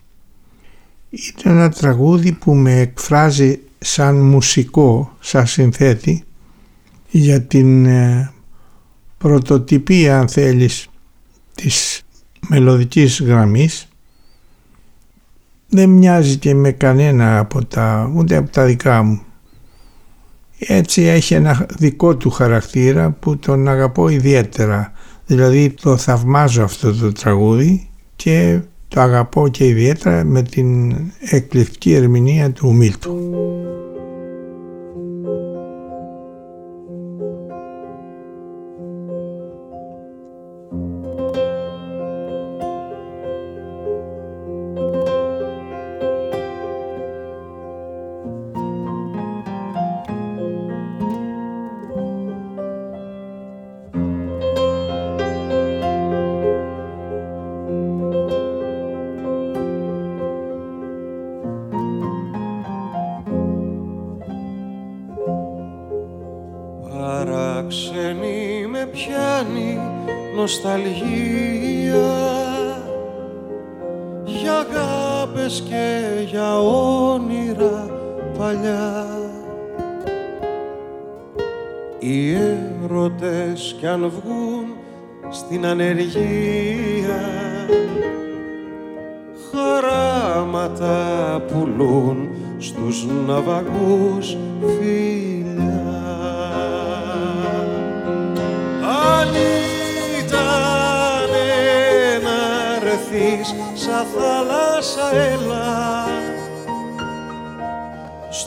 είναι 1.13 1.53
ένα 1.53 1.69
τραγούδι 1.69 2.31
που 2.31 2.53
με 2.53 2.79
εκφράζει 2.79 3.59
σαν 3.79 4.15
μουσικό, 4.15 5.17
σαν 5.19 5.47
συνθέτη 5.47 6.23
για 7.09 7.41
την 7.41 7.85
ε, 7.85 8.31
πρωτοτυπία 9.17 10.19
αν 10.19 10.27
θέλεις 10.27 10.87
της 11.55 12.01
μελωδικής 12.47 13.21
γραμμής 13.21 13.87
δεν 15.69 15.89
μοιάζει 15.89 16.37
και 16.37 16.53
με 16.53 16.71
κανένα 16.71 17.39
από 17.39 17.65
τα, 17.65 18.11
ούτε 18.15 18.35
από 18.35 18.51
τα 18.51 18.65
δικά 18.65 19.03
μου. 19.03 19.21
Έτσι 20.59 21.01
έχει 21.01 21.33
ένα 21.33 21.65
δικό 21.77 22.15
του 22.17 22.29
χαρακτήρα 22.29 23.11
που 23.11 23.37
τον 23.37 23.67
αγαπώ 23.67 24.07
ιδιαίτερα. 24.09 24.91
Δηλαδή 25.25 25.69
το 25.69 25.97
θαυμάζω 25.97 26.63
αυτό 26.63 26.95
το 26.95 27.11
τραγούδι 27.11 27.89
και 28.15 28.59
το 28.93 29.01
αγαπώ 29.01 29.47
και 29.47 29.67
ιδιαίτερα 29.67 30.23
με 30.23 30.41
την 30.41 30.95
εκπληκτική 31.19 31.93
ερμηνεία 31.93 32.51
του 32.51 32.73
Μίλτου. 32.73 33.17
Νοσταλγία 70.53 72.13
για 74.25 74.53
αγάπες 74.53 75.63
και 75.69 76.01
για 76.29 76.59
όνειρα 76.59 77.89
παλιά. 78.37 79.05
Οι 81.99 82.33
έρωτες 82.33 83.75
κι 83.79 83.87
αν 83.87 83.99
βγουν 84.09 84.65
στην 85.29 85.65
ανεργία 85.65 87.21
χαράματα 89.51 91.41
πουλούν 91.47 92.29
στους 92.57 93.05
ναυαγούς 93.27 93.82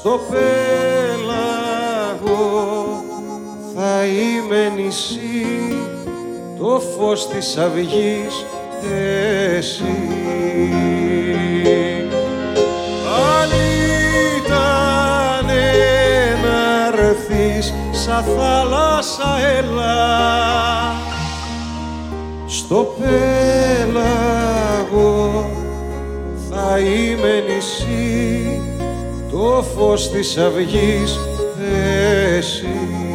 στο 0.07 0.21
πέλαγο 0.31 1.75
θα 3.75 4.05
είμαι 4.05 4.73
νησί 4.77 5.77
το 6.59 6.81
φως 6.81 7.29
της 7.29 7.57
αυγής 7.57 8.45
εσύ. 9.57 9.85
Αν 13.31 13.51
ήταν 14.37 15.47
να 16.43 16.87
έρθεις 16.99 17.75
σαν 17.91 18.25
θάλασσα 18.25 19.39
έλα 19.59 19.97
το 29.37 29.63
φως 29.63 30.11
της 30.11 30.37
αυγής 30.37 31.19
εσύ. 32.37 33.06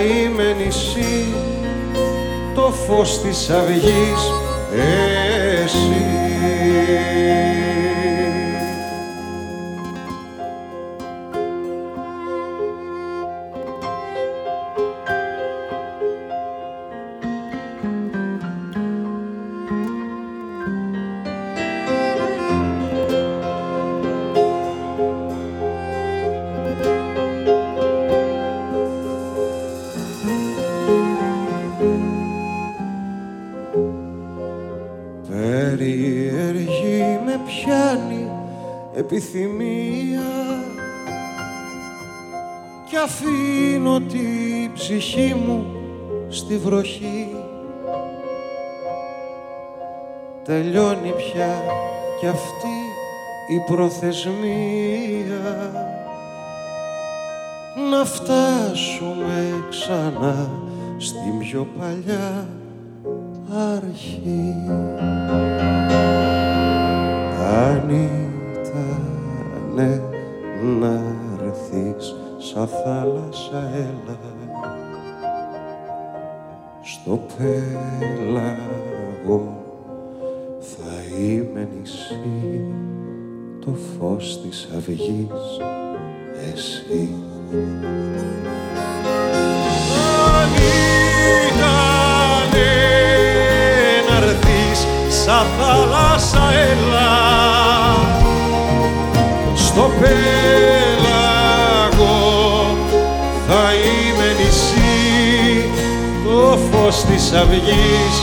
Είμαι 0.00 0.56
νησί 0.58 1.34
το 2.54 2.72
φως 2.86 3.20
της 3.20 3.50
αυγής 3.50 4.32
εσύ. 5.64 6.07
Τελειώνει 50.48 51.12
πια 51.16 51.62
κι 52.20 52.26
αυτή 52.26 52.78
η 53.48 53.58
προθεσμία 53.66 55.46
να 57.90 58.04
φτάσουμε 58.04 59.64
ξανά 59.70 60.50
στην 60.98 61.38
πιο 61.38 61.66
παλιά 61.78 62.48
αρχή. 63.76 64.54
Αν 67.66 67.86
ναι 69.74 70.00
να 70.80 71.02
έρθεις 71.44 72.14
σαν 72.38 72.68
θάλασσα 72.68 73.70
έλα 73.74 74.18
στο 76.82 77.20
πέλαγο 77.36 78.78
φως 84.88 84.94
της 84.94 84.96
αυγής 84.96 85.60
εσύ. 86.52 87.02
Αν 90.40 90.50
ήτανε 91.48 91.90
να 94.08 94.16
έρθεις 94.16 94.80
σαν 95.24 95.46
θάλασσα 95.58 96.44
έλα. 96.52 97.12
Στο 99.54 99.84
πέλαγο 100.00 101.36
θα 103.48 103.64
είμαι 103.74 104.28
νησί 104.38 105.70
το 106.24 106.58
φως 106.70 106.96
της 107.04 107.24
αυγής 107.32 108.14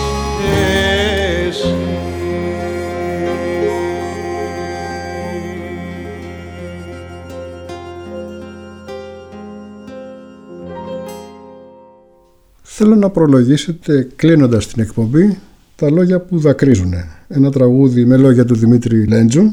Θέλω 12.78 12.96
να 12.96 13.10
προλογίσετε 13.10 14.08
κλείνοντας 14.16 14.68
την 14.68 14.82
εκπομπή 14.82 15.38
τα 15.76 15.90
λόγια 15.90 16.20
που 16.20 16.40
δακρύζουν. 16.40 16.94
Ένα 17.28 17.52
τραγούδι 17.52 18.06
με 18.06 18.18
λόγια 18.18 18.46
του 18.46 18.56
Δημήτρη 18.56 19.08
Λέντζο 19.08 19.52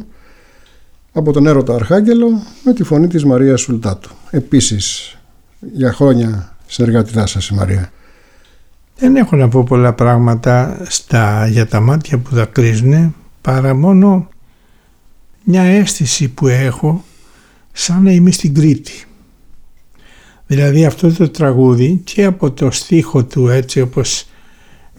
από 1.13 1.33
τον 1.33 1.47
έρωτα 1.47 1.75
Αρχάγγελο 1.75 2.43
με 2.65 2.73
τη 2.73 2.83
φωνή 2.83 3.07
της 3.07 3.25
Μαρίας 3.25 3.61
Σουλτάτου. 3.61 4.11
Επίσης 4.31 5.19
για 5.73 5.93
χρόνια 5.93 6.57
συνεργατητά 6.67 7.27
σας 7.27 7.49
η 7.49 7.55
Μαρία. 7.55 7.93
Δεν 8.97 9.17
έχω 9.17 9.37
να 9.37 9.49
πω 9.49 9.65
πολλά 9.65 9.93
πράγματα 9.93 10.85
στα, 10.89 11.47
για 11.47 11.67
τα 11.67 11.81
μάτια 11.81 12.19
που 12.19 12.35
δακρύζουν 12.35 13.15
παρά 13.41 13.75
μόνο 13.75 14.29
μια 15.45 15.63
αίσθηση 15.63 16.29
που 16.29 16.49
έχω 16.49 17.05
σαν 17.73 18.03
να 18.03 18.11
είμαι 18.11 18.31
στην 18.31 18.55
Κρήτη. 18.55 19.05
Δηλαδή 20.53 20.85
αυτό 20.85 21.13
το 21.13 21.29
τραγούδι 21.29 22.01
και 22.05 22.25
από 22.25 22.51
το 22.51 22.71
στίχο 22.71 23.25
του 23.25 23.49
έτσι 23.49 23.81
όπως 23.81 24.27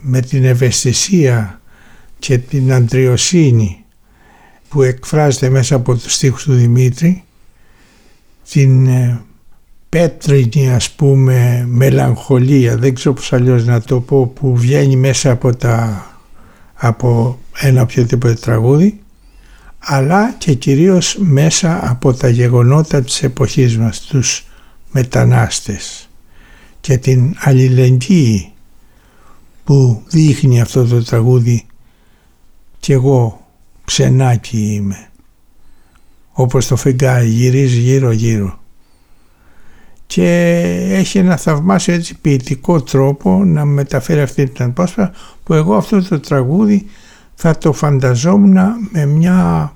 με 0.02 0.22
την 0.22 0.46
ευαισθησία 0.46 1.62
και 2.20 2.38
την 2.38 2.74
αντριοσύνη 2.74 3.84
που 4.70 4.82
εκφράζεται 4.82 5.50
μέσα 5.50 5.76
από 5.76 5.96
τους 5.96 6.14
στίχους 6.14 6.44
του 6.44 6.54
Δημήτρη 6.54 7.24
την 8.50 8.88
ε, 8.88 9.22
πέτρινη 9.90 10.70
ας 10.74 10.92
πούμε 10.92 11.66
μελαγχολία 11.68 12.78
δεν 12.78 12.94
ξέρω 12.94 13.16
πώς 13.16 13.34
αλλιώς 13.34 13.66
να 13.66 13.82
το 13.82 14.00
πω 14.00 14.28
που 14.28 14.58
βγαίνει 14.58 14.96
μέσα 14.96 15.32
από, 15.32 15.56
τα, 15.56 16.06
από 16.74 17.40
ένα 17.60 17.82
οποιοδήποτε 17.82 18.34
τραγούδι 18.34 19.00
αλλά 19.80 20.36
και 20.38 20.54
κυρίως 20.54 21.18
μέσα 21.20 21.90
από 21.90 22.14
τα 22.14 22.30
γεγονότα 22.30 23.02
της 23.02 23.24
εποχής 23.24 23.78
μας, 23.78 24.00
τους 24.00 24.46
μετανάστες 24.94 26.10
και 26.82 26.98
την 26.98 27.36
αλληλεγγύη 27.40 28.52
που 29.64 30.04
δείχνει 30.08 30.62
αυτό 30.62 30.86
το 30.86 31.04
τραγούδι 31.04 31.66
και 32.80 32.94
εγώ 32.94 33.48
ξενάκι 33.84 34.74
είμαι. 34.74 35.08
Όπως 36.32 36.68
το 36.68 36.76
φεγγάρι 36.76 37.28
γυρίζει 37.28 37.80
γύρω 37.80 38.12
γύρω. 38.12 38.60
Και 40.06 40.28
έχει 40.90 41.18
ένα 41.18 41.38
θαυμάσιο 41.38 41.94
έτσι 41.94 42.18
ποιητικό 42.22 42.82
τρόπο 42.82 43.44
να 43.44 43.66
μεταφέρει 43.66 44.22
αυτή 44.22 44.48
την 44.48 44.66
απόσπαση 44.66 45.12
που 45.44 45.54
εγώ 45.54 45.76
αυτό 45.76 46.08
το 46.08 46.20
τραγούδι 46.20 46.86
θα 47.36 47.58
το 47.58 47.74
φανταζόμουν 47.74 48.58
με 48.92 49.06
μια 49.06 49.74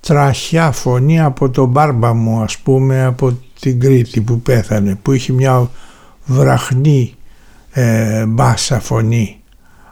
τραχιά 0.00 0.70
φωνή 0.70 1.20
από 1.20 1.50
τον 1.50 1.68
μπάρμπα 1.68 2.14
μου 2.14 2.40
ας 2.40 2.58
πούμε 2.58 3.04
από 3.04 3.38
την 3.60 3.80
Κρήτη 3.80 4.20
που 4.20 4.40
πέθανε 4.40 4.94
που 4.94 5.12
είχε 5.12 5.32
μια 5.32 5.70
βραχνή 6.24 7.14
ε, 7.70 8.24
μπάσα 8.26 8.80
φωνή 8.80 9.40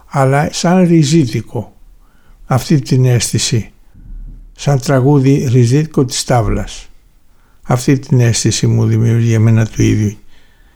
αλλά 0.07 0.49
σαν 0.51 0.87
ριζίτικο. 0.87 1.73
Αυτή 2.45 2.79
την 2.79 3.05
αίσθηση 3.05 3.71
σαν 4.55 4.79
τραγούδι 4.79 5.47
ριζίτικο 5.51 6.05
της 6.05 6.23
τάβλας. 6.23 6.89
Αυτή 7.63 7.99
την 7.99 8.19
αίσθηση 8.19 8.67
μου 8.67 8.85
δημιουργεί 8.85 9.33
εμένα 9.33 9.65
του 9.65 9.81
ίδιου 9.81 10.17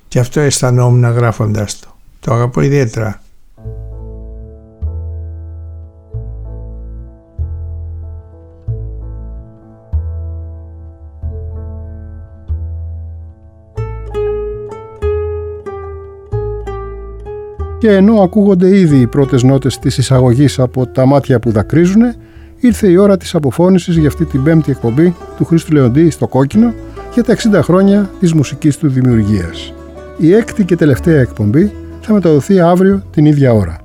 και 0.08 0.20
αυτό 0.20 0.40
αισθανόμουν 0.40 1.04
γράφοντας 1.04 1.80
το. 1.80 1.96
Το 2.20 2.34
αγαπώ 2.34 2.62
ιδιαίτερα 2.62 3.22
Και 17.80 17.92
ενώ 17.92 18.22
ακούγονται 18.22 18.78
ήδη 18.78 18.98
οι 18.98 19.08
πρώτες 19.08 19.44
νότες 19.44 19.80
της 19.80 19.98
εισαγωγής 19.98 20.60
από 20.60 20.88
τα 20.88 21.06
μάτια 21.06 21.40
που 21.40 21.52
δακρύζουν, 21.52 22.02
ήρθε 22.60 22.88
η 22.88 22.98
ώρα 22.98 23.18
της 23.18 23.36
αποφώνησης 23.36 23.98
για 23.98 24.08
αυτή 24.08 24.26
την 24.26 24.44
πέμπτη 24.44 24.72
εκπομπή 24.72 25.16
του 25.38 25.46
Χρήστου 25.46 25.74
Λεοντή 25.74 26.10
στο 26.10 26.28
Κόκκινο 26.28 26.74
για 27.14 27.24
τα 27.24 27.36
60 27.60 27.60
χρόνια 27.64 28.10
της 28.20 28.34
μουσικής 28.34 28.78
του 28.78 28.90
δημιουργίας. 28.90 29.74
Η 30.18 30.34
έκτη 30.34 30.64
και 30.64 30.76
τελευταία 30.76 31.20
εκπομπή 31.20 31.72
θα 32.02 32.14
μεταδοθεί 32.14 32.60
αύριο 32.60 33.04
την 33.12 33.26
ίδια 33.26 33.54
ώρα. 33.54 33.78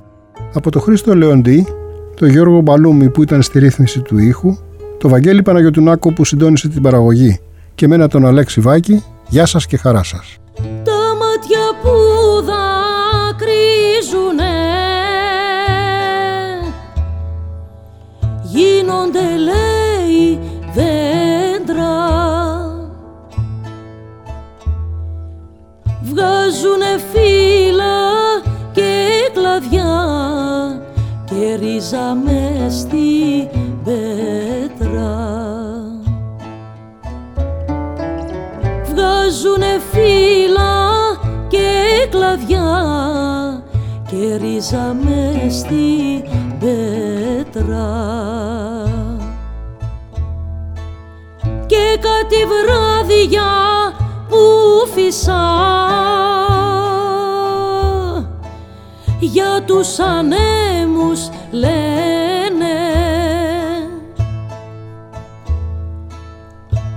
Από 0.53 0.71
το 0.71 0.79
Χρήστο 0.79 1.15
Λεοντή, 1.15 1.67
το 2.15 2.25
Γιώργο 2.25 2.61
Μπαλούμι 2.61 3.09
που 3.09 3.21
ήταν 3.21 3.41
στη 3.41 3.59
ρύθμιση 3.59 4.01
του 4.01 4.17
ήχου, 4.17 4.57
το 4.97 5.09
Βαγγέλη 5.09 5.41
Παναγιωτουνάκο 5.41 6.13
που 6.13 6.25
συντόνισε 6.25 6.67
την 6.67 6.81
παραγωγή 6.81 7.39
και 7.75 7.87
μένα 7.87 8.07
τον 8.07 8.25
Αλέξη 8.25 8.61
Βάκη, 8.61 9.03
γεια 9.27 9.45
σας 9.45 9.65
και 9.65 9.77
χαρά 9.77 10.03
σας. 10.03 10.39
Γίνονται 18.55 19.37
λέει 19.37 20.39
δέντρα. 20.73 21.93
Βγάζουνε 26.01 26.97
φύλλα 27.11 27.97
και 28.71 29.09
κλαδιά 29.33 29.95
και 31.25 31.55
ρίζα 31.59 32.17
μες 32.23 32.73
στη 32.73 33.49
πέτρα. 33.83 35.13
Βγάζουνε 38.85 39.79
φύλλα 39.91 40.91
και 41.47 42.07
κλαδιά 42.09 42.73
και 44.07 44.35
ρίζα 44.35 44.95
μες 45.03 45.55
στη 45.55 46.23
πέτρα. 46.65 47.93
Και 51.65 51.97
κάτι 52.01 52.35
βράδια 52.51 53.51
που 54.29 54.37
φυσά 54.93 55.45
για 59.19 59.63
τους 59.65 59.99
ανέμους 59.99 61.29
λένε 61.51 62.75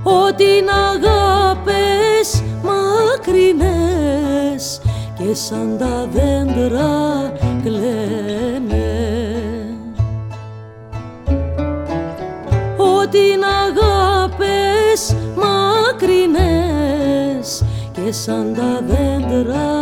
ότι 0.03 0.43
είναι 0.45 0.71
αγάπες 0.95 2.43
μακρινές 2.62 3.71
και 5.14 5.35
σαν 5.35 5.77
τα 5.79 6.09
δέντρα 6.12 7.33
κλαίνε 7.62 8.57
σαν 18.12 18.54
τα 18.54 18.82
δέντρα 18.86 19.78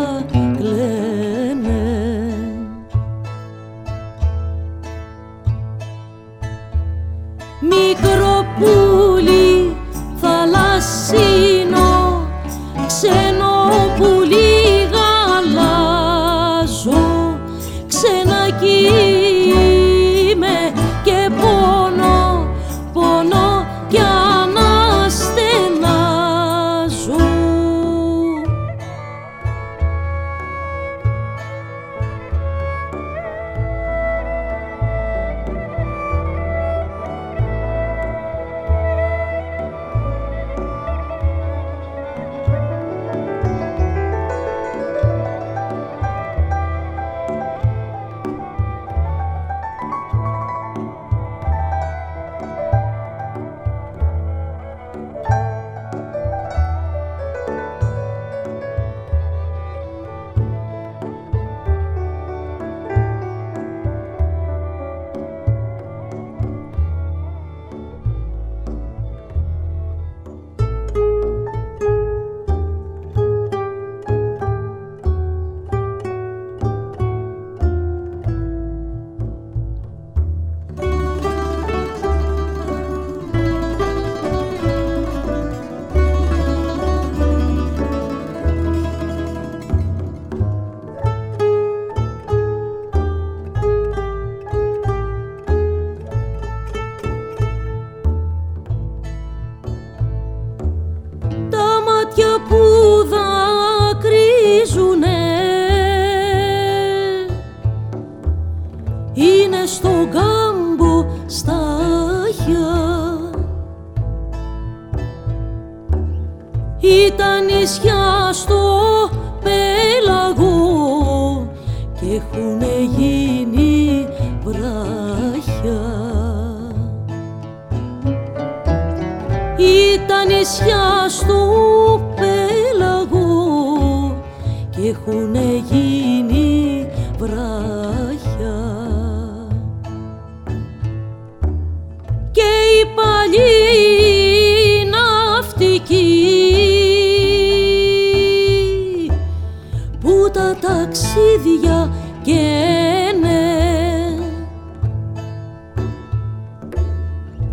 ταξίδια 150.87 151.93
καίνε 152.22 153.18
ναι. 153.20 154.14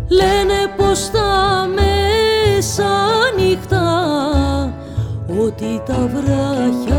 Λένε 0.08 0.74
πως 0.76 1.10
τα 1.10 1.68
μέσα 1.74 2.90
νύχτα 3.36 3.82
ότι 5.40 5.82
τα 5.86 6.08
βράχια 6.14 6.93